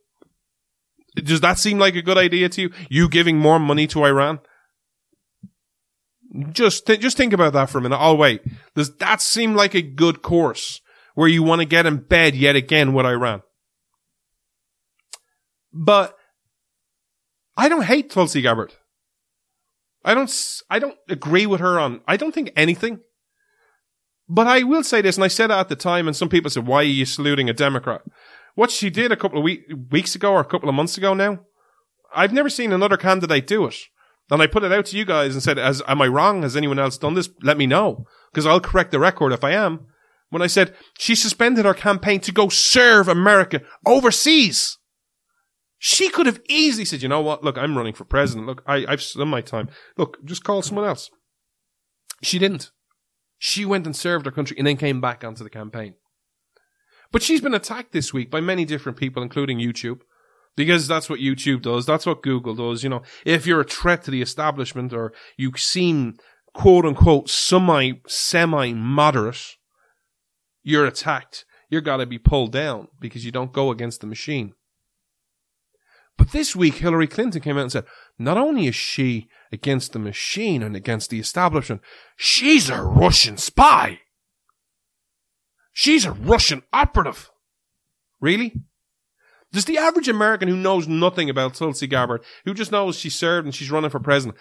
[1.15, 2.71] Does that seem like a good idea to you?
[2.89, 4.39] You giving more money to Iran?
[6.51, 7.97] Just, th- just think about that for a minute.
[7.97, 8.41] I'll wait.
[8.75, 10.81] Does that seem like a good course
[11.15, 13.41] where you want to get in bed yet again with Iran?
[15.73, 16.15] But
[17.55, 18.73] I don't hate Tulsi Gabbard.
[20.05, 20.31] I don't,
[20.69, 22.99] I don't agree with her on, I don't think anything.
[24.29, 26.51] But I will say this, and I said it at the time, and some people
[26.51, 28.01] said, why are you saluting a Democrat?
[28.55, 31.13] What she did a couple of week, weeks ago or a couple of months ago
[31.13, 31.39] now,
[32.15, 33.75] I've never seen another candidate do it.
[34.29, 36.41] And I put it out to you guys and said, As, am I wrong?
[36.41, 37.29] Has anyone else done this?
[37.41, 38.05] Let me know.
[38.31, 39.87] Because I'll correct the record if I am.
[40.29, 44.77] When I said, she suspended her campaign to go serve America overseas.
[45.79, 47.43] She could have easily said, you know what?
[47.43, 48.47] Look, I'm running for president.
[48.47, 49.69] Look, I, I've done my time.
[49.95, 51.09] Look, just call someone else.
[52.21, 52.71] She didn't.
[53.37, 55.93] She went and served her country and then came back onto the campaign.
[57.11, 60.01] But she's been attacked this week by many different people, including YouTube,
[60.57, 61.85] because that's what YouTube does.
[61.85, 62.83] That's what Google does.
[62.83, 66.17] You know, if you're a threat to the establishment or you seem
[66.53, 69.55] quote unquote semi, semi moderate,
[70.63, 71.45] you're attacked.
[71.69, 74.53] You're got to be pulled down because you don't go against the machine.
[76.17, 77.85] But this week, Hillary Clinton came out and said,
[78.17, 81.81] not only is she against the machine and against the establishment,
[82.15, 83.99] she's a Russian spy.
[85.73, 87.29] She's a Russian operative.
[88.19, 88.55] Really?
[89.57, 93.47] Does the average American who knows nothing about Tulsi Gabbard, who just knows she served
[93.47, 94.37] and she's running for president,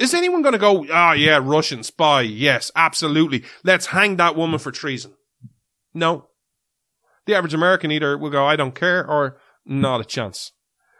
[0.00, 2.22] is anyone going to go, ah, yeah, Russian spy?
[2.22, 3.44] Yes, absolutely.
[3.62, 5.14] Let's hang that woman for treason.
[5.94, 6.26] No.
[7.26, 10.50] The average American either will go, I don't care, or not a chance.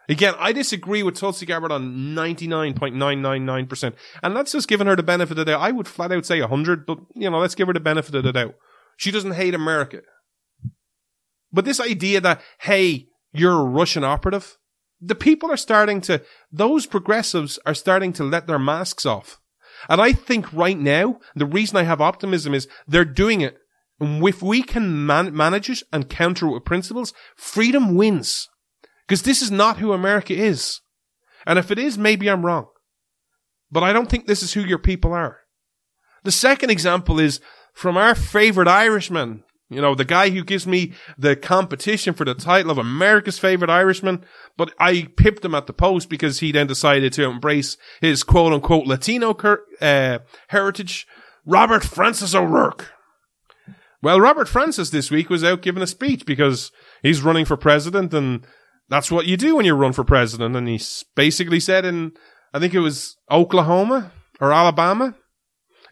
[0.09, 3.93] Again, I disagree with Tulsi Gabbard on 99.999%.
[4.23, 5.63] And that's just giving her the benefit of the doubt.
[5.63, 8.23] I would flat out say 100, but, you know, let's give her the benefit of
[8.23, 8.55] the doubt.
[8.97, 10.03] She doesn't hate America.
[11.53, 14.57] But this idea that, hey, you're a Russian operative,
[15.01, 19.39] the people are starting to, those progressives are starting to let their masks off.
[19.89, 23.59] And I think right now, the reason I have optimism is they're doing it.
[24.01, 28.49] And if we can man- manage it and counter it with principles, freedom wins.
[29.07, 30.81] Because this is not who America is.
[31.47, 32.67] And if it is, maybe I'm wrong.
[33.71, 35.39] But I don't think this is who your people are.
[36.25, 37.41] The second example is
[37.73, 39.45] from our favorite Irishman.
[39.71, 43.69] You know, the guy who gives me the competition for the title of America's favorite
[43.69, 44.25] Irishman,
[44.57, 48.53] but I pipped him at the post because he then decided to embrace his quote
[48.53, 49.33] unquote Latino
[49.81, 51.07] uh, heritage,
[51.45, 52.93] Robert Francis O'Rourke.
[54.01, 58.15] Well, Robert Francis this week was out giving a speech because he's running for president
[58.15, 58.47] and
[58.89, 60.57] that's what you do when you run for president.
[60.57, 60.81] And he
[61.15, 62.13] basically said in,
[62.55, 65.15] I think it was Oklahoma or Alabama,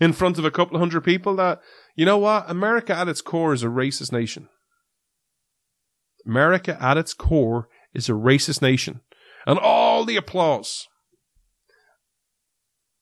[0.00, 1.60] in front of a couple of hundred people that,
[1.96, 2.48] you know what?
[2.48, 4.48] America at its core is a racist nation.
[6.24, 9.00] America at its core is a racist nation.
[9.46, 10.86] And all the applause.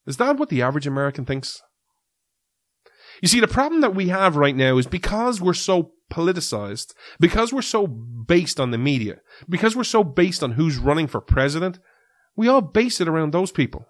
[0.06, 1.60] Is that what the average American thinks?
[3.22, 7.52] You see, the problem that we have right now is because we're so politicized, because
[7.52, 11.78] we're so based on the media, because we're so based on who's running for president,
[12.36, 13.86] we all base it around those people.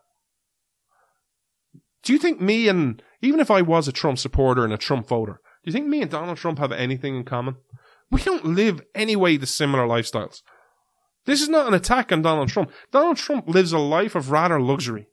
[2.04, 5.08] Do you think me and, even if I was a Trump supporter and a Trump
[5.08, 7.56] voter, do you think me and Donald Trump have anything in common?
[8.10, 10.42] We don't live any way the similar lifestyles.
[11.24, 12.70] This is not an attack on Donald Trump.
[12.92, 15.08] Donald Trump lives a life of rather luxury.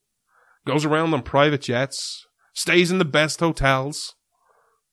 [0.67, 4.15] Goes around on private jets, stays in the best hotels,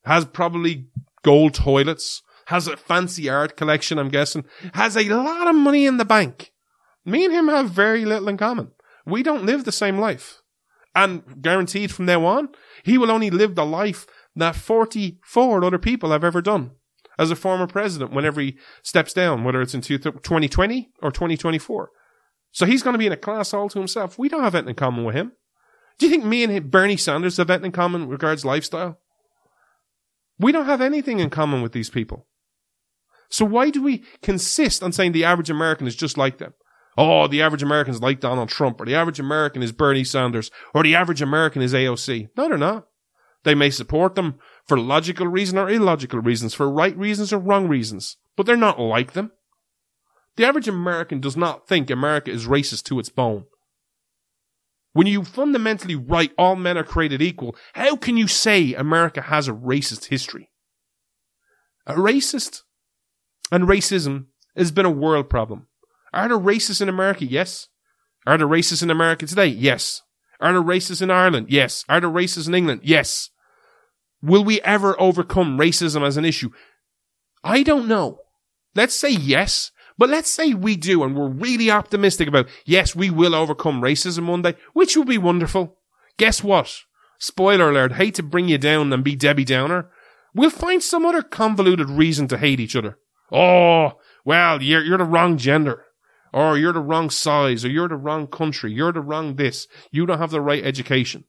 [0.04, 0.86] has probably
[1.24, 4.44] gold toilets, has a fancy art collection, I'm guessing,
[4.74, 6.52] has a lot of money in the bank.
[7.04, 8.70] Me and him have very little in common.
[9.04, 10.40] We don't live the same life.
[10.94, 12.48] And guaranteed from now on,
[12.82, 16.72] he will only live the life that 44 other people have ever done
[17.18, 21.90] as a former president whenever he steps down, whether it's in two- 2020 or 2024.
[22.52, 24.18] So he's going to be in a class all to himself.
[24.18, 25.32] We don't have anything in common with him.
[25.98, 29.00] Do you think me and Bernie Sanders have anything in common regards lifestyle?
[30.38, 32.28] We don't have anything in common with these people.
[33.28, 36.54] So why do we consist on saying the average American is just like them?
[37.00, 40.50] Oh, the average American is like Donald Trump, or the average American is Bernie Sanders,
[40.74, 42.30] or the average American is AOC.
[42.36, 42.88] No, they're not.
[43.44, 47.68] They may support them for logical reasons or illogical reasons, for right reasons or wrong
[47.68, 49.30] reasons, but they're not like them.
[50.34, 53.44] The average American does not think America is racist to its bone.
[54.92, 59.46] When you fundamentally write all men are created equal, how can you say America has
[59.46, 60.50] a racist history?
[61.86, 62.62] A racist
[63.52, 64.26] and racism
[64.56, 65.68] has been a world problem.
[66.12, 67.24] Are there racists in America?
[67.24, 67.68] Yes.
[68.26, 69.46] Are there racists in America today?
[69.46, 70.02] Yes.
[70.40, 71.46] Are there racists in Ireland?
[71.50, 71.84] Yes.
[71.88, 72.82] Are there racists in England?
[72.84, 73.30] Yes.
[74.22, 76.50] Will we ever overcome racism as an issue?
[77.44, 78.20] I don't know.
[78.74, 83.10] Let's say yes, but let's say we do and we're really optimistic about, yes, we
[83.10, 85.78] will overcome racism one day, which will be wonderful.
[86.16, 86.72] Guess what?
[87.18, 89.90] Spoiler alert, hate to bring you down and be Debbie Downer.
[90.34, 92.98] We'll find some other convoluted reason to hate each other.
[93.32, 95.84] Oh, well, you're, you're the wrong gender.
[96.32, 100.06] Or you're the wrong size, or you're the wrong country, you're the wrong this, you
[100.06, 101.24] don't have the right education.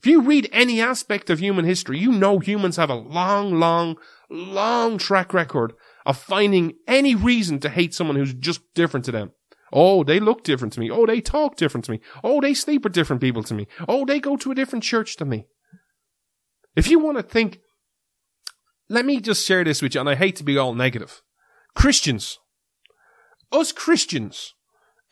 [0.00, 3.96] If you read any aspect of human history, you know humans have a long, long,
[4.28, 5.74] long track record
[6.04, 9.30] of finding any reason to hate someone who's just different to them.
[9.72, 10.90] Oh, they look different to me.
[10.90, 12.00] Oh, they talk different to me.
[12.24, 13.68] Oh, they sleep with different people to me.
[13.88, 15.46] Oh, they go to a different church to me.
[16.74, 17.60] If you want to think,
[18.88, 21.22] let me just share this with you, and I hate to be all negative.
[21.74, 22.38] Christians,
[23.52, 24.54] us Christians,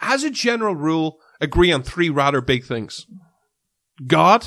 [0.00, 3.06] as a general rule, agree on three rather big things.
[4.06, 4.46] God,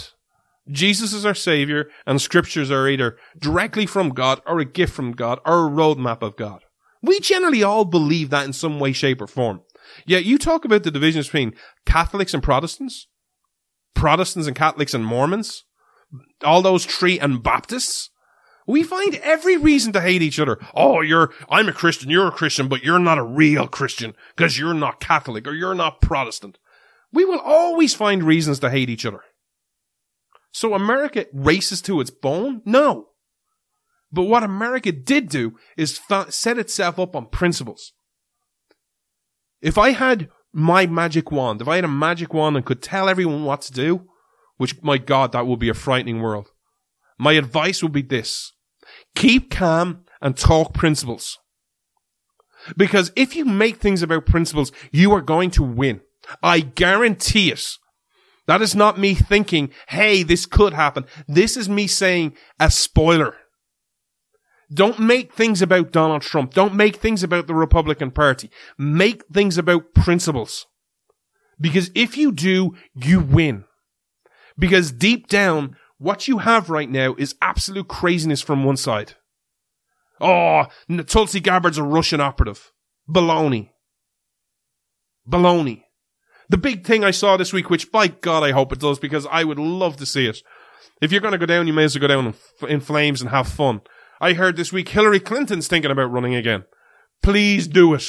[0.69, 5.11] Jesus is our Savior, and scriptures are either directly from God or a gift from
[5.11, 6.63] God or a roadmap of God.
[7.01, 9.61] We generally all believe that in some way, shape, or form.
[10.05, 11.53] Yet you talk about the divisions between
[11.85, 13.07] Catholics and Protestants,
[13.93, 15.65] Protestants and Catholics and Mormons,
[16.43, 18.09] all those three and Baptists.
[18.65, 20.57] We find every reason to hate each other.
[20.73, 24.57] Oh, you're, I'm a Christian, you're a Christian, but you're not a real Christian because
[24.57, 26.57] you're not Catholic or you're not Protestant.
[27.11, 29.21] We will always find reasons to hate each other.
[30.51, 32.61] So America races to its bone?
[32.65, 33.07] No.
[34.11, 35.99] But what America did do is
[36.29, 37.93] set itself up on principles.
[39.61, 43.09] If I had my magic wand, if I had a magic wand and could tell
[43.09, 44.07] everyone what to do,
[44.57, 46.51] which, my God, that would be a frightening world.
[47.23, 48.51] My advice would be this.
[49.15, 51.37] Keep calm and talk principles.
[52.75, 56.01] Because if you make things about principles, you are going to win.
[56.43, 57.65] I guarantee it.
[58.45, 61.05] That is not me thinking, hey, this could happen.
[61.25, 63.37] This is me saying a spoiler.
[64.73, 66.53] Don't make things about Donald Trump.
[66.53, 68.49] Don't make things about the Republican Party.
[68.77, 70.65] Make things about principles.
[71.57, 73.63] Because if you do, you win.
[74.59, 79.13] Because deep down, what you have right now is absolute craziness from one side.
[80.19, 80.65] Oh,
[81.07, 82.73] Tulsi Gabbard's a Russian operative.
[83.09, 83.69] Baloney.
[85.27, 85.83] Baloney.
[86.49, 89.25] The big thing I saw this week, which by God I hope it does, because
[89.31, 90.39] I would love to see it.
[91.01, 93.21] If you're going to go down, you may as well go down in, in flames
[93.21, 93.79] and have fun.
[94.19, 96.65] I heard this week Hillary Clinton's thinking about running again.
[97.21, 98.05] Please do it.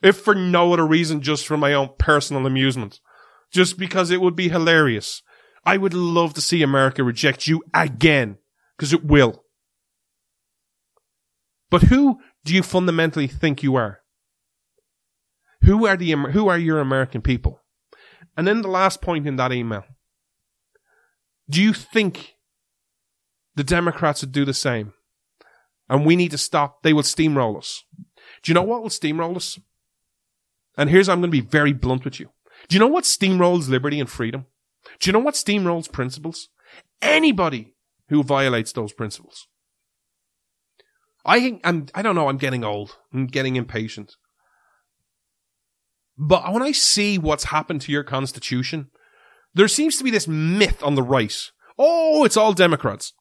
[0.00, 3.00] If for no other reason, just for my own personal amusement.
[3.50, 5.22] Just because it would be hilarious.
[5.64, 8.38] I would love to see America reject you again.
[8.76, 9.44] Because it will.
[11.70, 14.00] But who do you fundamentally think you are?
[15.62, 17.60] Who are the who are your American people?
[18.36, 19.84] And then the last point in that email.
[21.48, 22.34] Do you think
[23.54, 24.94] the Democrats would do the same?
[25.88, 26.82] And we need to stop.
[26.82, 27.84] They will steamroll us.
[28.42, 29.58] Do you know what will steamroll us?
[30.76, 32.30] And here's I'm going to be very blunt with you.
[32.68, 34.46] Do you know what steamrolls liberty and freedom?
[35.00, 36.48] Do you know what steamrolls principles?
[37.00, 37.74] Anybody
[38.08, 39.46] who violates those principles.
[41.24, 42.98] I think I'm, I don't know, I'm getting old.
[43.12, 44.16] I'm getting impatient.
[46.18, 48.90] But when I see what's happened to your constitution,
[49.54, 51.34] there seems to be this myth on the right.
[51.78, 53.12] Oh, it's all Democrats.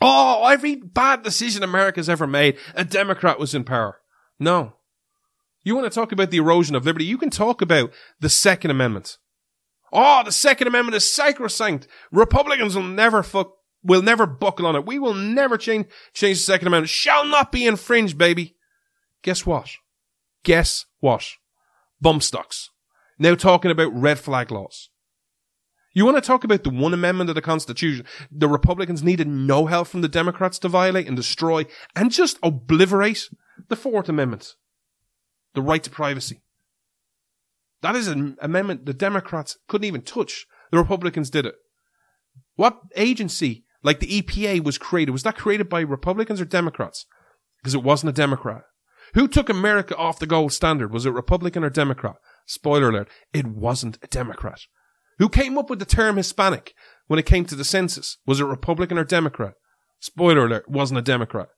[0.00, 4.00] Oh, every bad decision America's ever made, a Democrat was in power.
[4.38, 4.74] No.
[5.62, 7.06] You want to talk about the erosion of liberty?
[7.06, 9.16] You can talk about the Second Amendment.
[9.96, 11.86] Oh, the Second Amendment is sacrosanct.
[12.10, 13.52] Republicans will never fuck,
[13.84, 14.84] will never buckle on it.
[14.84, 16.90] We will never change, change the Second Amendment.
[16.90, 18.56] Shall not be infringed, baby.
[19.22, 19.70] Guess what?
[20.42, 21.24] Guess what?
[22.00, 22.70] Bump stocks.
[23.20, 24.90] Now talking about red flag laws.
[25.92, 29.66] You want to talk about the one amendment of the Constitution the Republicans needed no
[29.66, 33.28] help from the Democrats to violate and destroy and just obliterate
[33.68, 34.56] the Fourth Amendment.
[35.54, 36.42] The right to privacy.
[37.84, 40.46] That is an amendment the Democrats couldn't even touch.
[40.70, 41.56] The Republicans did it.
[42.56, 45.12] What agency Like the EPA was created.
[45.12, 47.04] Was that created by Republicans or Democrats?
[47.58, 48.62] Because it wasn't a Democrat.
[49.12, 50.94] Who took America off the gold standard?
[50.94, 52.16] Was it Republican or Democrat?
[52.46, 54.60] Spoiler alert, it wasn't a Democrat.
[55.18, 56.72] Who came up with the term Hispanic
[57.06, 58.16] when it came to the census?
[58.26, 59.52] Was it Republican or Democrat?
[60.00, 61.48] Spoiler alert, wasn't a Democrat.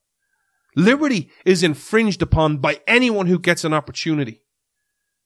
[0.75, 4.41] Liberty is infringed upon by anyone who gets an opportunity.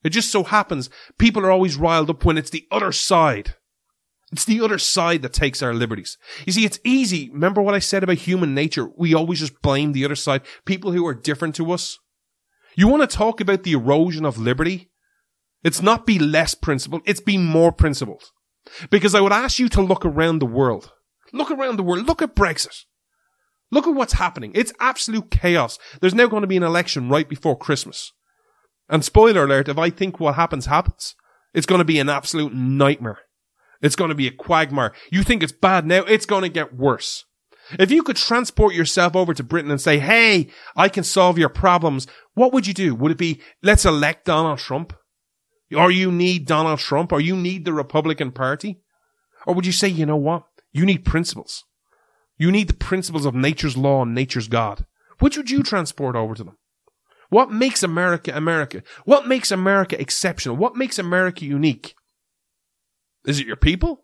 [0.03, 3.55] It just so happens people are always riled up when it's the other side.
[4.31, 6.17] It's the other side that takes our liberties.
[6.45, 7.29] You see, it's easy.
[7.31, 8.89] Remember what I said about human nature?
[8.97, 11.99] We always just blame the other side, people who are different to us.
[12.75, 14.89] You want to talk about the erosion of liberty?
[15.63, 18.23] It's not be less principled, it's be more principled.
[18.89, 20.91] Because I would ask you to look around the world.
[21.33, 22.07] Look around the world.
[22.07, 22.85] Look at Brexit.
[23.71, 24.51] Look at what's happening.
[24.53, 25.79] It's absolute chaos.
[25.99, 28.11] There's now going to be an election right before Christmas.
[28.91, 31.15] And spoiler alert, if I think what happens happens,
[31.53, 33.19] it's going to be an absolute nightmare.
[33.81, 34.93] It's going to be a quagmire.
[35.09, 37.25] You think it's bad now, it's going to get worse.
[37.79, 41.49] If you could transport yourself over to Britain and say, hey, I can solve your
[41.49, 42.93] problems, what would you do?
[42.95, 44.93] Would it be, let's elect Donald Trump?
[45.73, 47.13] Or you need Donald Trump?
[47.13, 48.81] Or you need the Republican Party?
[49.47, 50.43] Or would you say, you know what?
[50.73, 51.63] You need principles.
[52.37, 54.85] You need the principles of nature's law and nature's God.
[55.19, 56.57] Which would you transport over to them?
[57.31, 58.83] What makes America America?
[59.05, 60.57] What makes America exceptional?
[60.57, 61.95] What makes America unique?
[63.25, 64.03] Is it your people?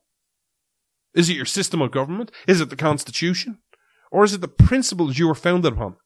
[1.14, 2.32] Is it your system of government?
[2.48, 3.60] Is it the Constitution?
[4.12, 5.98] Or is it the principles you were founded upon?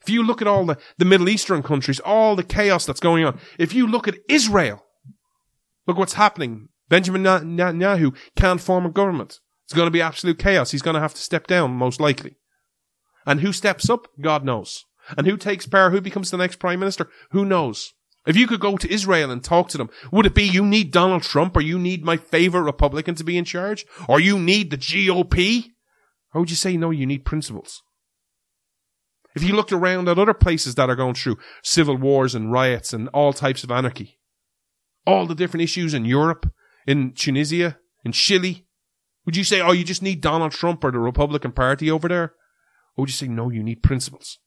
[0.00, 3.24] If you look at all the, the Middle Eastern countries, all the chaos that's going
[3.24, 4.84] on, if you look at Israel,
[5.88, 6.68] look what's happening.
[6.88, 9.40] Benjamin Netanyahu can't form a government.
[9.64, 10.70] It's going to be absolute chaos.
[10.70, 12.36] He's going to have to step down, most likely.
[13.26, 14.06] And who steps up?
[14.20, 14.84] God knows.
[15.16, 15.90] And who takes power?
[15.90, 17.08] Who becomes the next prime minister?
[17.30, 17.92] Who knows?
[18.26, 20.90] If you could go to Israel and talk to them, would it be you need
[20.90, 23.86] Donald Trump or you need my favorite Republican to be in charge?
[24.06, 25.70] Or you need the GOP?
[26.34, 27.82] Or would you say, no, you need principles?
[29.34, 32.92] If you looked around at other places that are going through civil wars and riots
[32.92, 34.18] and all types of anarchy,
[35.06, 36.50] all the different issues in Europe,
[36.86, 38.66] in Tunisia, in Chile,
[39.24, 42.34] would you say, oh, you just need Donald Trump or the Republican Party over there?
[42.96, 44.38] Or would you say, no, you need principles?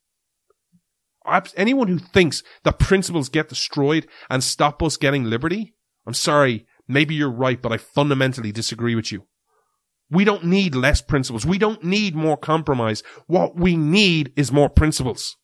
[1.55, 7.15] Anyone who thinks that principles get destroyed and stop us getting liberty, I'm sorry, maybe
[7.15, 9.27] you're right, but I fundamentally disagree with you.
[10.09, 11.45] We don't need less principles.
[11.45, 13.01] We don't need more compromise.
[13.27, 15.37] What we need is more principles.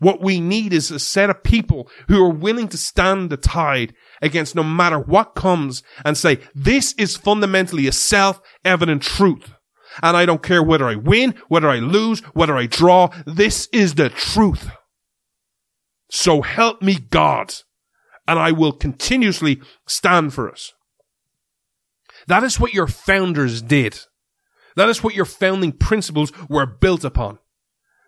[0.00, 3.94] What we need is a set of people who are willing to stand the tide
[4.22, 9.52] against no matter what comes and say, this is fundamentally a self-evident truth.
[10.02, 13.10] And I don't care whether I win, whether I lose, whether I draw.
[13.26, 14.70] This is the truth.
[16.10, 17.54] So help me God,
[18.26, 20.60] and I will continuously stand for it.
[22.26, 24.00] That is what your founders did.
[24.76, 27.38] That is what your founding principles were built upon.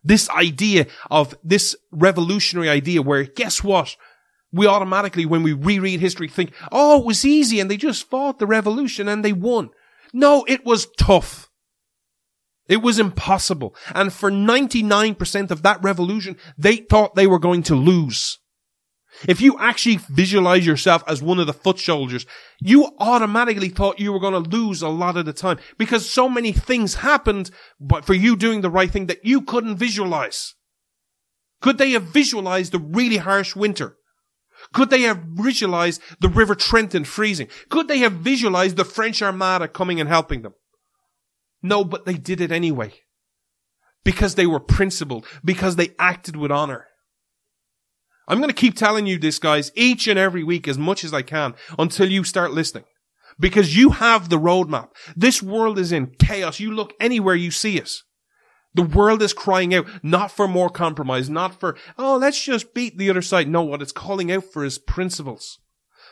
[0.03, 3.97] This idea of this revolutionary idea where guess what?
[4.53, 8.39] We automatically, when we reread history, think, oh, it was easy and they just fought
[8.39, 9.71] the revolution and they won.
[10.13, 11.50] No, it was tough.
[12.71, 13.75] It was impossible.
[13.95, 18.39] And for 99% of that revolution, they thought they were going to lose.
[19.27, 22.27] If you actually visualize yourself as one of the foot soldiers,
[22.61, 26.29] you automatically thought you were going to lose a lot of the time because so
[26.29, 27.51] many things happened,
[27.81, 30.55] but for you doing the right thing that you couldn't visualize.
[31.61, 33.97] Could they have visualized the really harsh winter?
[34.73, 37.49] Could they have visualized the River Trenton freezing?
[37.69, 40.55] Could they have visualized the French Armada coming and helping them?
[41.63, 42.95] No, but they did it anyway.
[44.05, 46.87] Because they were principled, because they acted with honor.
[48.27, 51.13] I'm going to keep telling you this, guys, each and every week as much as
[51.13, 52.85] I can until you start listening.
[53.39, 54.91] Because you have the roadmap.
[55.17, 56.61] This world is in chaos.
[56.61, 57.91] You look anywhere, you see it.
[58.75, 62.97] The world is crying out not for more compromise, not for, oh, let's just beat
[62.99, 63.49] the other side.
[63.49, 65.59] No, what it's calling out for is principles.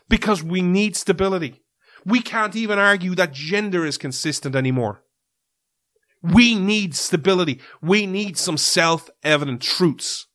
[0.09, 1.63] Because we need stability.
[2.05, 5.05] We can't even argue that gender is consistent anymore.
[6.23, 7.61] We need stability.
[7.81, 10.27] We need some self-evident truths.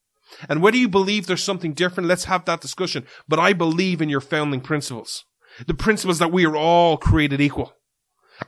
[0.50, 3.06] And whether you believe there's something different, let's have that discussion.
[3.28, 5.26] But I believe in your founding principles.
[5.68, 7.74] The principles that we are all created equal.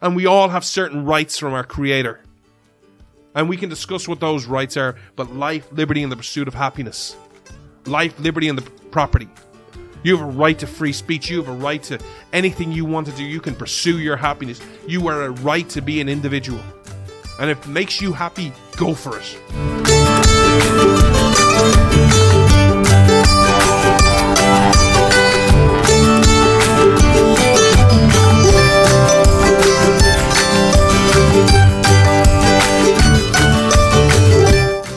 [0.02, 2.22] And we all have certain rights from our creator.
[3.36, 6.54] And we can discuss what those rights are, but life, liberty, and the pursuit of
[6.54, 7.16] happiness.
[7.86, 9.30] Life, liberty, and the property.
[10.04, 11.30] You have a right to free speech.
[11.30, 12.00] You have a right to
[12.32, 13.24] anything you want to do.
[13.24, 14.62] You can pursue your happiness.
[14.88, 16.62] You are a right to be an individual.
[17.38, 19.38] And if it makes you happy, go for it.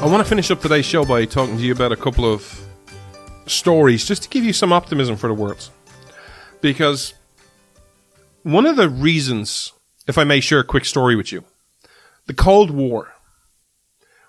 [0.01, 2.67] I want to finish up today's show by talking to you about a couple of
[3.47, 5.69] stories just to give you some optimism for the world.
[6.61, 7.15] Because
[8.45, 9.73] one of the reasons,
[10.07, 11.45] if I may share a quick story with you,
[12.29, 13.15] the Cold War.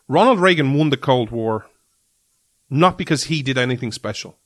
[0.08, 1.68] Ronald Reagan won the Cold War
[2.70, 4.38] not because he did anything special.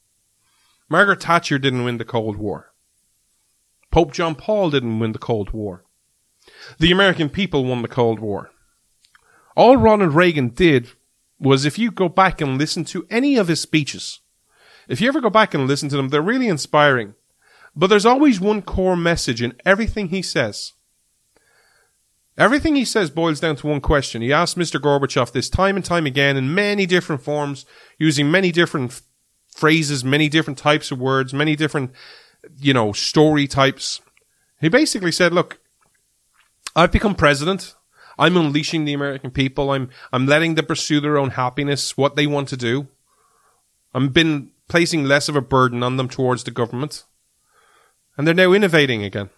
[0.90, 2.74] Margaret Thatcher didn't win the Cold War.
[3.92, 5.84] Pope John Paul didn't win the Cold War.
[6.80, 8.50] The American people won the Cold War.
[9.56, 10.90] All Ronald Reagan did
[11.40, 14.22] was if you go back and listen to any of his speeches,
[14.88, 17.14] if you ever go back and listen to them, they're really inspiring.
[17.76, 20.74] But there's always one core message in everything he says.
[22.38, 24.22] Everything he says boils down to one question.
[24.22, 24.80] He asked Mr.
[24.80, 27.66] Gorbachev this time and time again in many different forms,
[28.00, 29.02] using many different f-
[29.56, 31.92] phrases, many different types of words, many different,
[32.58, 34.02] you know, story types.
[34.60, 35.60] He basically said, look,
[36.76, 37.76] I've become president.
[38.18, 39.72] I'm unleashing the American people.
[39.72, 42.88] I'm, I'm letting them pursue their own happiness, what they want to do.
[43.94, 47.04] I've been placing less of a burden on them towards the government.
[48.18, 49.30] And they're now innovating again.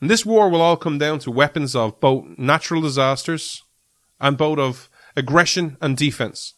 [0.00, 3.62] And this war will all come down to weapons of both natural disasters
[4.20, 6.54] and both of aggression and defense.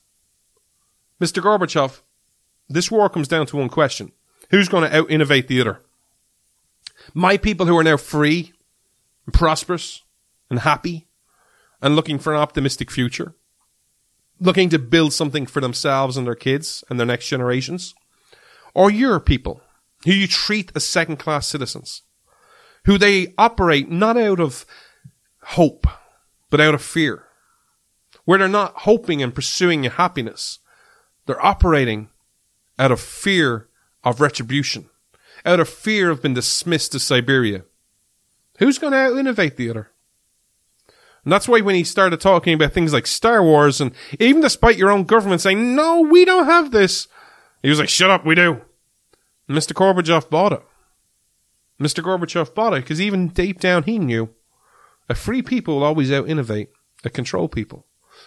[1.21, 1.43] Mr.
[1.43, 2.01] Gorbachev,
[2.69, 4.13] this war comes down to one question.
[4.51, 5.81] Who's going to out innovate the other?
[7.15, 8.53] My people who are now free
[9.27, 10.03] and prosperous
[10.51, 11.07] and happy
[11.81, 13.35] and looking for an optimistic future,
[14.41, 17.95] looking to build something for themselves and their kids and their next generations,
[18.75, 19.63] or your people
[20.05, 22.03] who you treat as second class citizens,
[22.89, 24.65] who they operate not out of
[25.43, 25.87] hope,
[26.49, 27.25] but out of fear,
[28.25, 30.61] where they're not hoping and pursuing your happiness.
[31.27, 32.09] They're operating
[32.79, 33.69] out of fear
[34.05, 34.89] of retribution,
[35.45, 37.65] out of fear of being dismissed to Siberia.
[38.59, 39.91] Who's going to out innovate the other?
[41.25, 44.79] And that's why when he started talking about things like Star Wars, and even despite
[44.79, 47.07] your own government saying, no, we don't have this,
[47.63, 48.63] he was like, shut up, we do.
[49.47, 49.75] And Mr.
[49.75, 50.63] Gorbachev bought it.
[51.81, 52.03] Mr.
[52.03, 54.31] Gorbachev bought it because even deep down he knew
[55.09, 56.71] a free people will always out innovate
[57.05, 57.87] a control people,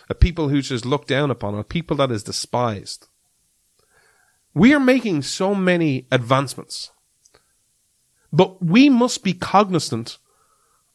[0.10, 3.08] a people who just look down upon, a people that is despised.
[4.54, 6.92] We are making so many advancements,
[8.32, 10.18] but we must be cognizant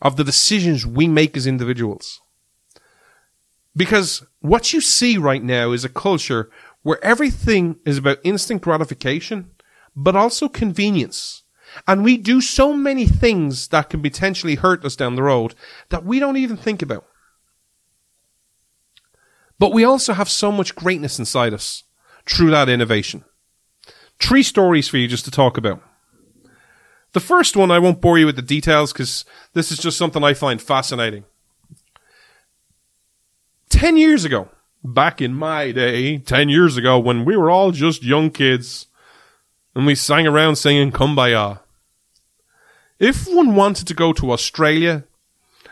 [0.00, 2.20] of the decisions we make as individuals.
[3.74, 6.50] Because what you see right now is a culture
[6.82, 9.50] where everything is about instant gratification,
[9.94, 11.42] but also convenience.
[11.86, 15.54] And we do so many things that can potentially hurt us down the road
[15.88, 17.04] that we don't even think about.
[19.58, 21.84] But we also have so much greatness inside us
[22.26, 23.24] through that innovation.
[24.18, 25.82] Three stories for you just to talk about.
[27.12, 29.24] The first one, I won't bore you with the details because
[29.54, 31.24] this is just something I find fascinating.
[33.70, 34.50] Ten years ago,
[34.84, 38.86] back in my day, ten years ago, when we were all just young kids
[39.74, 41.60] and we sang around singing Kumbaya.
[42.98, 45.04] If one wanted to go to Australia,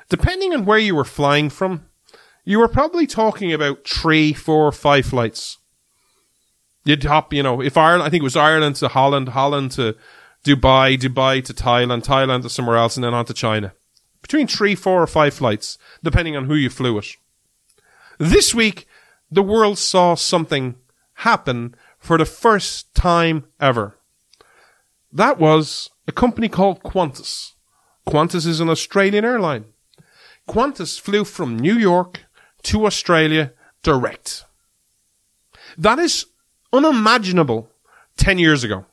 [0.09, 1.87] depending on where you were flying from,
[2.45, 5.59] you were probably talking about three, four, five flights.
[6.85, 9.97] You'd hop, you know, if Ireland, I think it was Ireland to Holland, Holland to
[10.45, 13.73] Dubai, Dubai to Thailand, Thailand to somewhere else, and then on to China.
[14.21, 17.17] Between three, four, or five flights, depending on who you flew with.
[18.19, 18.87] This week,
[19.31, 20.77] the world saw something
[21.15, 23.97] happen for the first time ever.
[25.11, 27.53] That was a company called Qantas.
[28.07, 29.65] Qantas is an Australian airline.
[30.49, 32.21] Qantas flew from New York
[32.65, 33.53] to Australia
[33.83, 34.45] direct.
[35.79, 36.27] That is
[36.73, 37.71] unimaginable
[38.17, 38.87] 10 years ago,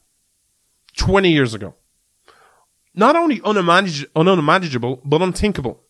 [0.97, 1.75] 20 years ago.
[2.93, 5.81] Not only unimagin- unimaginable, but unthinkable.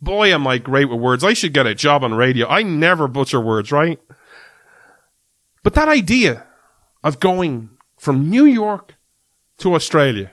[0.00, 1.22] Boy, am I great with words.
[1.22, 2.48] I should get a job on radio.
[2.48, 4.00] I never butcher words, right?
[5.62, 6.46] But that idea
[7.04, 8.94] of going from New York
[9.58, 10.32] to Australia.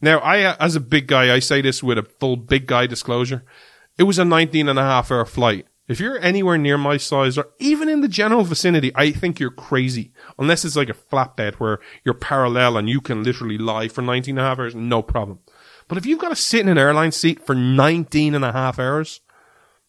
[0.00, 2.86] Now, I, uh, as a big guy, I say this with a full big guy
[2.86, 3.44] disclosure.
[3.96, 5.66] It was a 19 and a half hour flight.
[5.88, 9.50] If you're anywhere near my size or even in the general vicinity, I think you're
[9.50, 10.12] crazy.
[10.38, 14.36] Unless it's like a flatbed where you're parallel and you can literally lie for 19
[14.36, 15.40] and a half hours, no problem.
[15.88, 18.78] But if you've got to sit in an airline seat for 19 and a half
[18.78, 19.20] hours,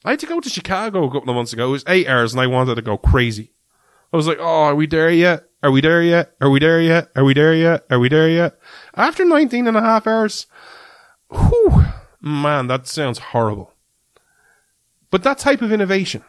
[0.05, 1.67] I had to go to Chicago a couple of months ago.
[1.67, 3.51] It was eight hours and I wanted to go crazy.
[4.13, 5.48] I was like, oh, are we there yet?
[5.61, 6.35] Are we there yet?
[6.39, 7.09] Are we there yet?
[7.15, 7.85] Are we there yet?
[7.89, 8.59] Are we there yet?
[8.95, 10.47] After 19 and a half hours,
[11.29, 11.85] whew,
[12.21, 13.73] man, that sounds horrible.
[15.11, 16.23] But that type of innovation,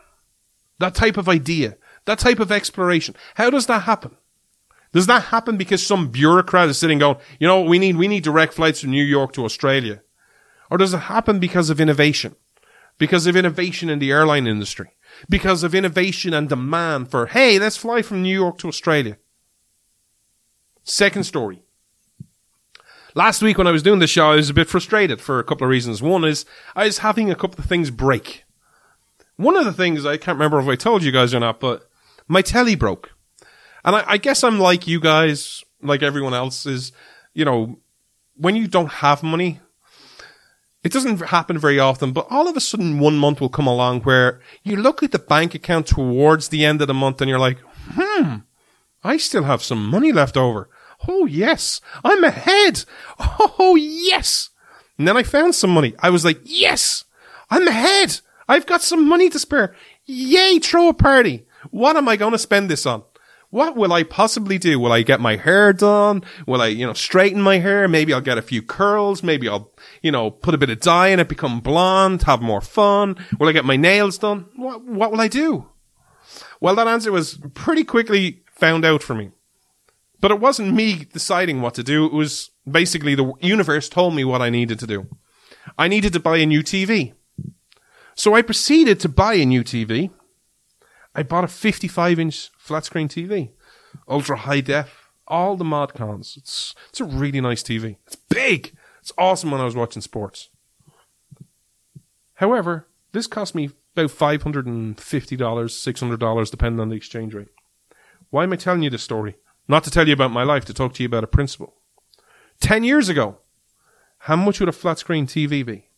[0.78, 1.76] that type of idea,
[2.06, 4.16] that type of exploration, how does that happen?
[4.92, 7.96] Does that happen because some bureaucrat is sitting going, you know we need?
[7.96, 10.02] We need direct flights from New York to Australia.
[10.70, 12.34] Or does it happen because of innovation?
[13.00, 14.90] because of innovation in the airline industry,
[15.28, 19.16] because of innovation and demand for, hey, let's fly from New York to Australia.
[20.84, 21.62] Second story.
[23.14, 25.44] Last week when I was doing the show, I was a bit frustrated for a
[25.44, 26.00] couple of reasons.
[26.00, 26.44] One is
[26.76, 28.44] I was having a couple of things break.
[29.36, 31.88] One of the things I can't remember if I told you guys or not, but
[32.28, 33.12] my telly broke.
[33.84, 36.92] And I, I guess I'm like you guys, like everyone else is,
[37.34, 37.78] you know,
[38.36, 39.60] when you don't have money,
[40.82, 44.02] it doesn't happen very often, but all of a sudden one month will come along
[44.02, 47.38] where you look at the bank account towards the end of the month and you're
[47.38, 47.58] like,
[47.92, 48.36] hmm,
[49.02, 50.68] I still have some money left over.
[51.08, 52.84] Oh yes, I'm ahead.
[53.18, 54.50] Oh yes.
[54.98, 55.94] And then I found some money.
[56.00, 57.04] I was like, yes,
[57.48, 58.20] I'm ahead.
[58.48, 59.74] I've got some money to spare.
[60.04, 61.46] Yay, throw a party.
[61.70, 63.04] What am I going to spend this on?
[63.50, 64.78] What will I possibly do?
[64.78, 66.22] Will I get my hair done?
[66.46, 67.88] Will I, you know, straighten my hair?
[67.88, 69.22] Maybe I'll get a few curls.
[69.22, 69.72] Maybe I'll,
[70.02, 73.16] you know, put a bit of dye in it, become blonde, have more fun.
[73.38, 74.46] Will I get my nails done?
[74.54, 75.68] What, what will I do?
[76.60, 79.30] Well, that answer was pretty quickly found out for me.
[80.20, 82.04] But it wasn't me deciding what to do.
[82.04, 85.06] It was basically the universe told me what I needed to do.
[85.78, 87.14] I needed to buy a new TV.
[88.14, 90.10] So I proceeded to buy a new TV.
[91.14, 93.50] I bought a 55 inch flat screen TV,
[94.06, 96.34] ultra high def, all the mod cons.
[96.36, 97.96] It's, it's a really nice TV.
[98.06, 98.76] It's big.
[99.00, 100.50] It's awesome when I was watching sports.
[102.34, 107.48] However, this cost me about $550, $600, depending on the exchange rate.
[108.30, 109.36] Why am I telling you this story?
[109.68, 111.74] Not to tell you about my life, to talk to you about a principle.
[112.60, 113.38] Ten years ago,
[114.24, 115.88] how much would a flat screen TV be?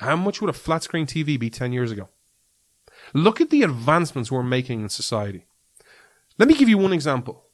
[0.00, 2.08] How much would a flat screen TV be 10 years ago?
[3.14, 5.46] Look at the advancements we're making in society.
[6.38, 7.44] Let me give you one example.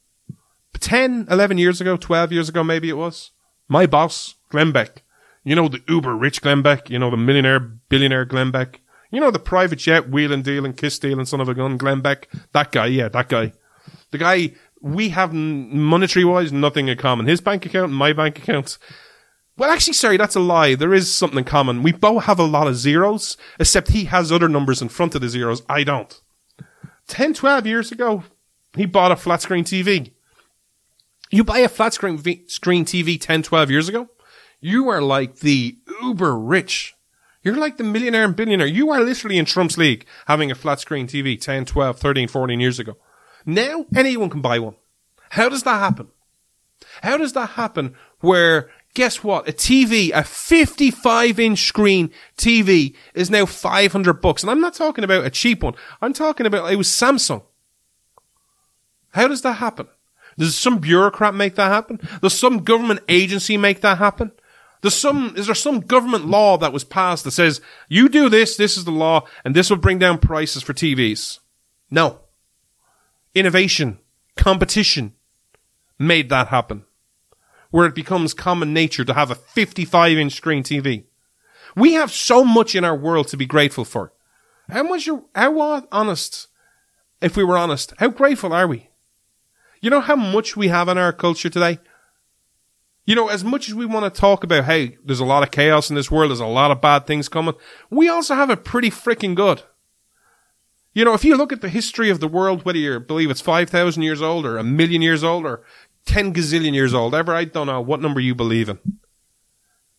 [0.79, 3.31] 10, 11 years ago, 12 years ago, maybe it was,
[3.67, 5.03] my boss, Glenn Beck,
[5.43, 8.81] you know, the uber rich Glenn Beck, you know, the millionaire, billionaire Glenn Beck,
[9.11, 12.01] you know, the private jet, wheeling, and kiss deal and son of a gun, Glenn
[12.01, 13.53] Beck, that guy, yeah, that guy.
[14.11, 17.27] The guy, we have monetary wise nothing in common.
[17.27, 18.77] His bank account my bank account,
[19.57, 20.75] well, actually, sorry, that's a lie.
[20.75, 21.83] There is something in common.
[21.83, 25.21] We both have a lot of zeros, except he has other numbers in front of
[25.21, 25.63] the zeros.
[25.67, 26.19] I don't.
[27.07, 28.23] 10, 12 years ago,
[28.75, 30.11] he bought a flat screen TV.
[31.29, 34.09] You buy a flat screen, v- screen TV 10, 12 years ago,
[34.61, 36.95] you are like the uber rich.
[37.43, 38.67] You're like the millionaire and billionaire.
[38.67, 42.59] You are literally in Trump's league having a flat screen TV 10, 12, 13, 14
[42.59, 42.97] years ago.
[43.49, 44.75] Now, anyone can buy one.
[45.31, 46.09] How does that happen?
[47.01, 49.49] How does that happen where guess what?
[49.49, 54.43] A TV, a 55 inch screen TV is now 500 bucks.
[54.43, 55.73] And I'm not talking about a cheap one.
[56.01, 57.43] I'm talking about, it was Samsung.
[59.11, 59.87] How does that happen?
[60.37, 61.99] Does some bureaucrat make that happen?
[62.21, 64.31] Does some government agency make that happen?
[64.81, 68.55] Does some, is there some government law that was passed that says, you do this,
[68.55, 71.39] this is the law, and this will bring down prices for TVs?
[71.89, 72.19] No.
[73.35, 73.99] Innovation,
[74.35, 75.13] competition
[75.97, 76.85] made that happen
[77.71, 81.05] where it becomes common nature to have a 55 inch screen TV.
[81.75, 84.11] We have so much in our world to be grateful for.
[84.69, 86.47] How much, are, how honest,
[87.21, 88.89] if we were honest, how grateful are we?
[89.81, 91.79] You know how much we have in our culture today?
[93.05, 95.51] You know, as much as we want to talk about, hey, there's a lot of
[95.51, 97.55] chaos in this world, there's a lot of bad things coming,
[97.89, 99.63] we also have it pretty freaking good.
[100.93, 103.41] You know, if you look at the history of the world, whether you believe it's
[103.41, 105.63] 5,000 years old or a million years old or
[106.05, 108.79] 10 gazillion years old, ever, I don't know what number you believe in.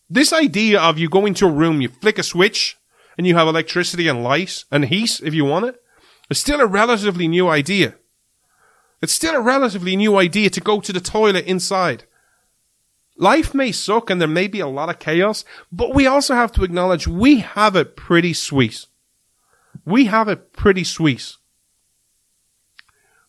[0.09, 2.77] This idea of you go into a room, you flick a switch,
[3.17, 5.81] and you have electricity and light and heat if you want it,
[6.29, 7.95] is still a relatively new idea.
[9.01, 12.03] It's still a relatively new idea to go to the toilet inside.
[13.17, 16.51] Life may suck and there may be a lot of chaos, but we also have
[16.53, 18.85] to acknowledge we have it pretty sweet.
[19.85, 21.35] We have it pretty sweet.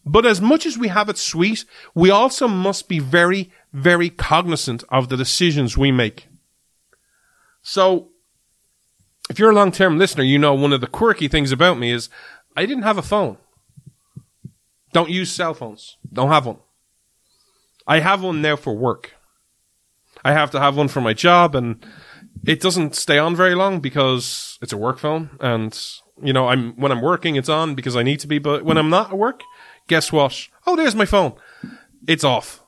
[0.05, 1.65] But as much as we have it sweet,
[1.95, 6.29] we also must be very, very cognizant of the decisions we make.
[7.63, 8.09] So,
[9.31, 11.93] if you're a long term listener, you know one of the quirky things about me
[11.93, 12.09] is
[12.57, 13.39] I didn't have a phone.
[14.93, 15.97] Don't use cell phones.
[16.13, 16.59] Don't have one.
[17.87, 19.15] I have one now for work.
[20.25, 21.85] I have to have one for my job and
[22.45, 25.79] it doesn't stay on very long because it's a work phone and
[26.23, 28.79] you know, I'm when I'm working it's on because I need to be, but when
[28.79, 29.43] I'm not at work,
[29.89, 30.49] guess what?
[30.67, 31.35] Oh, there's my phone.
[32.07, 32.63] It's off.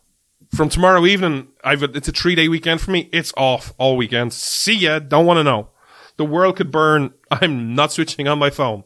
[0.55, 3.09] From tomorrow evening, I've a, it's a three day weekend for me.
[3.13, 4.33] It's off all weekend.
[4.33, 4.99] See ya.
[4.99, 5.69] Don't want to know.
[6.17, 7.15] The world could burn.
[7.31, 8.85] I'm not switching on my phone.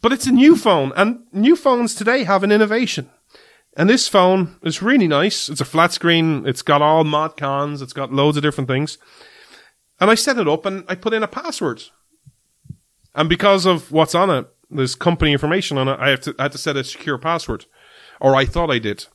[0.00, 3.10] But it's a new phone and new phones today have an innovation.
[3.76, 5.48] And this phone is really nice.
[5.48, 6.46] It's a flat screen.
[6.46, 7.80] It's got all mod cons.
[7.80, 8.98] It's got loads of different things.
[9.98, 11.84] And I set it up and I put in a password.
[13.14, 16.44] And because of what's on it, there's company information on it, I have to, I
[16.44, 17.66] had to set a secure password.
[18.20, 19.06] Or I thought I did.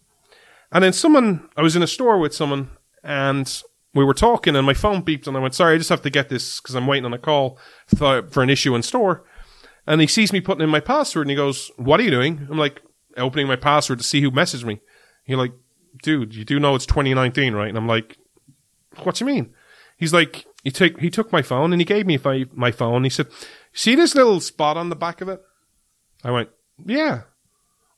[0.72, 2.70] And then someone, I was in a store with someone
[3.04, 3.62] and
[3.94, 6.10] we were talking and my phone beeped and I went, sorry, I just have to
[6.10, 7.58] get this because I'm waiting on a call
[7.98, 9.24] for, an issue in store.
[9.88, 12.48] And he sees me putting in my password and he goes, what are you doing?
[12.52, 12.82] I'm like,
[13.16, 14.82] opening my password to see who messaged me.
[15.24, 15.54] He's like,
[16.04, 17.70] dude, you do know it's 2019, right?
[17.70, 18.18] And I'm like,
[19.04, 19.54] what do you mean?
[19.98, 22.20] He's like, he took, he took my phone and he gave me
[22.54, 23.04] my phone.
[23.06, 23.28] He said,
[23.78, 25.42] see this little spot on the back of it?
[26.24, 26.50] I went,
[26.84, 27.22] yeah.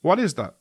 [0.02, 0.54] What is that?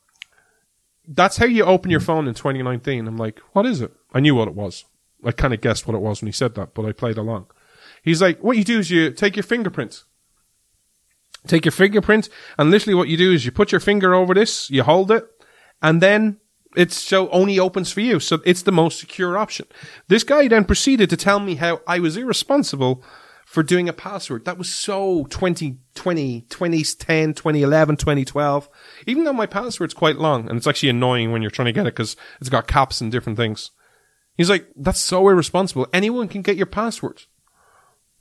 [1.08, 3.08] That's how you open your phone in 2019.
[3.08, 3.92] I'm like, what is it?
[4.14, 4.86] I knew what it was.
[5.24, 7.48] I kind of guessed what it was when he said that, but I played along.
[8.02, 10.04] He's like, what you do is you take your fingerprint.
[11.48, 14.70] Take your fingerprint, and literally what you do is you put your finger over this,
[14.70, 15.26] you hold it,
[15.82, 16.38] and then
[16.76, 18.20] it's so only opens for you.
[18.20, 19.66] So it's the most secure option.
[20.10, 23.04] This guy then proceeded to tell me how I was irresponsible
[23.50, 24.46] for doing a password.
[24.46, 28.70] That was so 2020, 2010, 2011, 2012.
[29.08, 31.88] Even though my password's quite long, and it's actually annoying when you're trying to get
[31.88, 33.72] it because it's got caps and different things.
[34.38, 35.88] He's like, that's so irresponsible.
[35.92, 37.24] Anyone can get your password.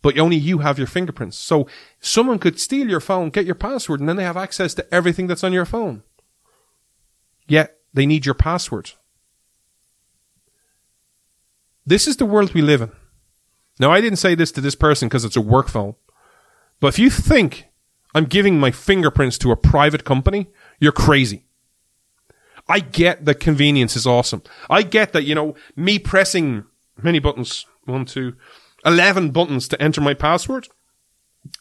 [0.00, 1.36] But only you have your fingerprints.
[1.36, 1.68] So
[2.00, 5.26] someone could steal your phone, get your password, and then they have access to everything
[5.26, 6.04] that's on your phone.
[7.46, 8.92] Yet they need your password.
[11.84, 12.92] This is the world we live in.
[13.78, 15.94] Now, I didn't say this to this person because it's a work phone.
[16.80, 17.66] But if you think
[18.14, 20.48] I'm giving my fingerprints to a private company,
[20.80, 21.44] you're crazy.
[22.68, 24.42] I get that convenience is awesome.
[24.68, 26.64] I get that, you know, me pressing
[27.02, 28.36] many buttons, one, two,
[28.84, 30.68] 11 buttons to enter my password,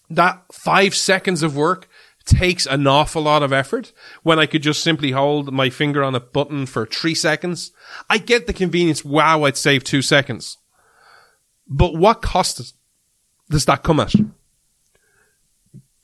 [0.10, 1.88] that five seconds of work
[2.26, 6.14] takes an awful lot of effort when I could just simply hold my finger on
[6.14, 7.72] a button for three seconds.
[8.10, 9.06] I get the convenience.
[9.06, 10.58] Wow, I'd save two seconds.
[11.70, 12.76] But what cost
[13.50, 14.14] does that come at?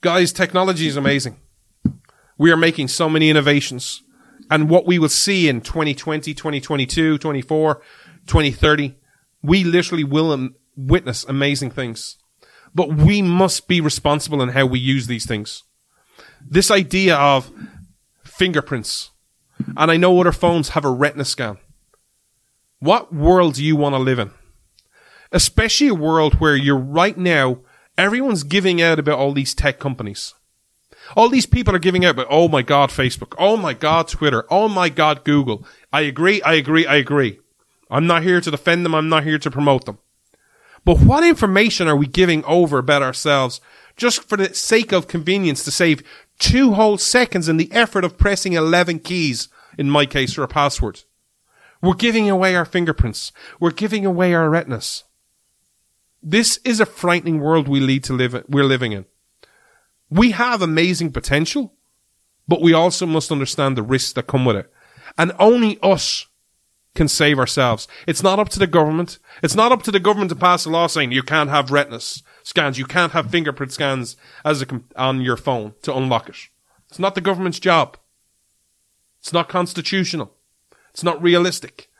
[0.00, 1.38] Guys, technology is amazing.
[2.36, 4.02] We are making so many innovations.
[4.50, 7.74] And what we will see in 2020, 2022, 24,
[8.26, 8.96] 2030,
[9.42, 12.18] we literally will witness amazing things.
[12.74, 15.62] But we must be responsible in how we use these things.
[16.46, 17.50] This idea of
[18.24, 19.10] fingerprints,
[19.76, 21.58] and I know other phones have a retina scan.
[22.80, 24.32] What world do you want to live in?
[25.34, 27.58] Especially a world where you're right now,
[27.98, 30.32] everyone's giving out about all these tech companies.
[31.16, 33.34] All these people are giving out about, oh my God, Facebook.
[33.36, 34.46] Oh my God, Twitter.
[34.48, 35.66] Oh my God, Google.
[35.92, 36.40] I agree.
[36.42, 36.86] I agree.
[36.86, 37.40] I agree.
[37.90, 38.94] I'm not here to defend them.
[38.94, 39.98] I'm not here to promote them.
[40.84, 43.60] But what information are we giving over about ourselves
[43.96, 46.04] just for the sake of convenience to save
[46.38, 50.48] two whole seconds in the effort of pressing 11 keys, in my case, for a
[50.48, 51.02] password?
[51.82, 53.32] We're giving away our fingerprints.
[53.58, 55.02] We're giving away our retinas.
[56.26, 59.04] This is a frightening world we lead to live, we're living in.
[60.08, 61.74] We have amazing potential,
[62.48, 64.72] but we also must understand the risks that come with it.
[65.18, 66.26] And only us
[66.94, 67.86] can save ourselves.
[68.06, 69.18] It's not up to the government.
[69.42, 72.22] It's not up to the government to pass a law saying you can't have retinas
[72.42, 76.36] scans, you can't have fingerprint scans as a on your phone to unlock it.
[76.88, 77.98] It's not the government's job.
[79.20, 80.32] It's not constitutional.
[80.90, 81.90] It's not realistic.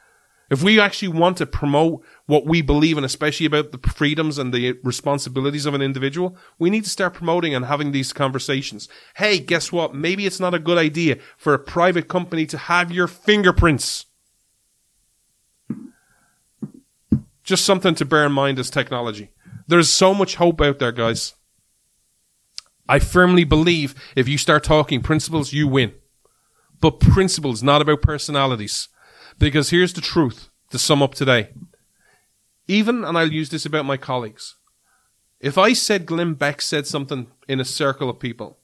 [0.51, 4.53] If we actually want to promote what we believe in, especially about the freedoms and
[4.53, 8.89] the responsibilities of an individual, we need to start promoting and having these conversations.
[9.17, 9.95] Hey, guess what?
[9.95, 14.07] Maybe it's not a good idea for a private company to have your fingerprints.
[17.43, 19.31] Just something to bear in mind as technology.
[19.67, 21.35] There's so much hope out there, guys.
[22.89, 25.93] I firmly believe if you start talking principles, you win.
[26.81, 28.89] But principles, not about personalities.
[29.39, 31.51] Because here's the truth to sum up today.
[32.67, 34.57] Even, and I'll use this about my colleagues,
[35.41, 38.59] if I said Glenn Beck said something in a circle of people,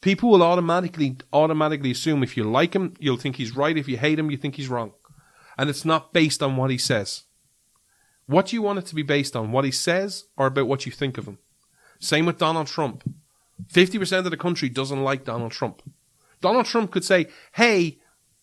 [0.00, 3.76] people will automatically, automatically assume if you like him, you'll think he's right.
[3.76, 4.92] If you hate him, you think he's wrong.
[5.56, 7.22] And it's not based on what he says.
[8.26, 9.52] What do you want it to be based on?
[9.52, 11.38] What he says or about what you think of him?
[12.00, 13.04] Same with Donald Trump.
[13.72, 15.82] 50% of the country doesn't like Donald Trump.
[16.40, 17.98] Donald Trump could say, hey,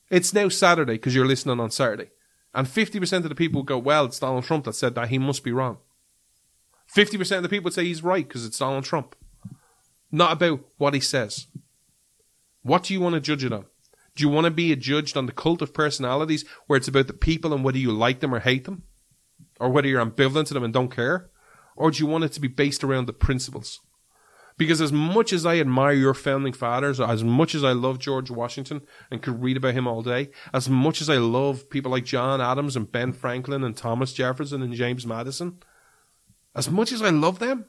[0.10, 2.10] it's now Saturday because you're listening on Saturday.
[2.54, 5.10] And 50% of the people go, well, it's Donald Trump that said that.
[5.10, 5.78] He must be wrong.
[6.94, 9.16] 50% of the people say he's right because it's Donald Trump.
[10.12, 11.48] Not about what he says.
[12.64, 13.66] What do you want to judge it on?
[14.16, 17.14] Do you want to be judged on the cult of personalities where it's about the
[17.14, 18.84] people and whether you like them or hate them?
[19.60, 21.30] Or whether you're ambivalent to them and don't care?
[21.78, 23.80] Or do you want it to be based around the principles?
[24.58, 28.30] Because as much as I admire your founding fathers, as much as I love George
[28.30, 32.06] Washington and could read about him all day, as much as I love people like
[32.06, 35.58] John Adams and Ben Franklin and Thomas Jefferson and James Madison,
[36.56, 37.66] as much as I love them,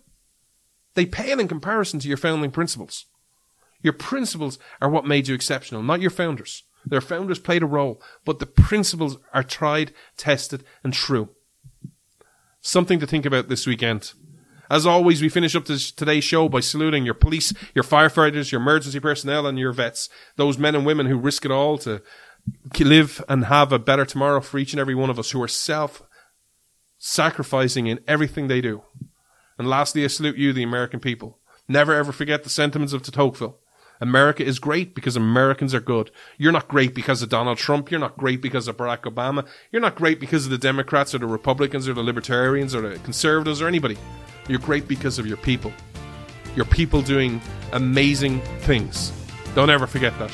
[0.95, 3.07] they pale in comparison to your founding principles.
[3.81, 6.65] Your principles are what made you exceptional, not your founders.
[6.85, 11.31] Their founders played a role, but the principles are tried, tested, and true.
[12.61, 14.13] Something to think about this weekend.
[14.73, 18.63] As always, we finish up this, today's show by saluting your police, your firefighters, your
[18.63, 20.09] emergency personnel, and your vets.
[20.37, 22.01] Those men and women who risk it all to
[22.81, 25.49] live and have a better tomorrow for each and every one of us who are
[25.49, 26.03] self
[26.97, 28.83] sacrificing in everything they do.
[29.59, 31.39] And lastly, I salute you, the American people.
[31.69, 33.59] Never ever forget the sentiments of Tocqueville.
[34.01, 36.11] America is great because Americans are good.
[36.39, 37.91] You're not great because of Donald Trump.
[37.91, 39.47] You're not great because of Barack Obama.
[39.71, 42.99] You're not great because of the Democrats or the Republicans or the Libertarians or the
[43.01, 43.99] Conservatives or anybody.
[44.49, 45.73] You're great because of your people.
[46.57, 47.41] Your people doing
[47.73, 49.13] amazing things.
[49.55, 50.33] Don't ever forget that.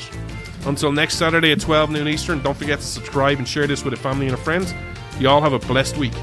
[0.65, 3.93] Until next Saturday at 12 noon Eastern, don't forget to subscribe and share this with
[3.93, 4.73] a family and a friend.
[5.19, 6.13] You all have a blessed week.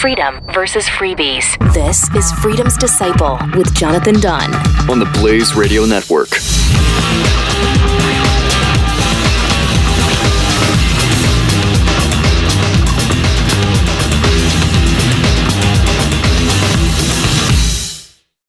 [0.00, 1.58] Freedom versus freebies.
[1.74, 4.54] This is Freedom's Disciple with Jonathan Dunn
[4.88, 6.28] on the Blaze Radio Network.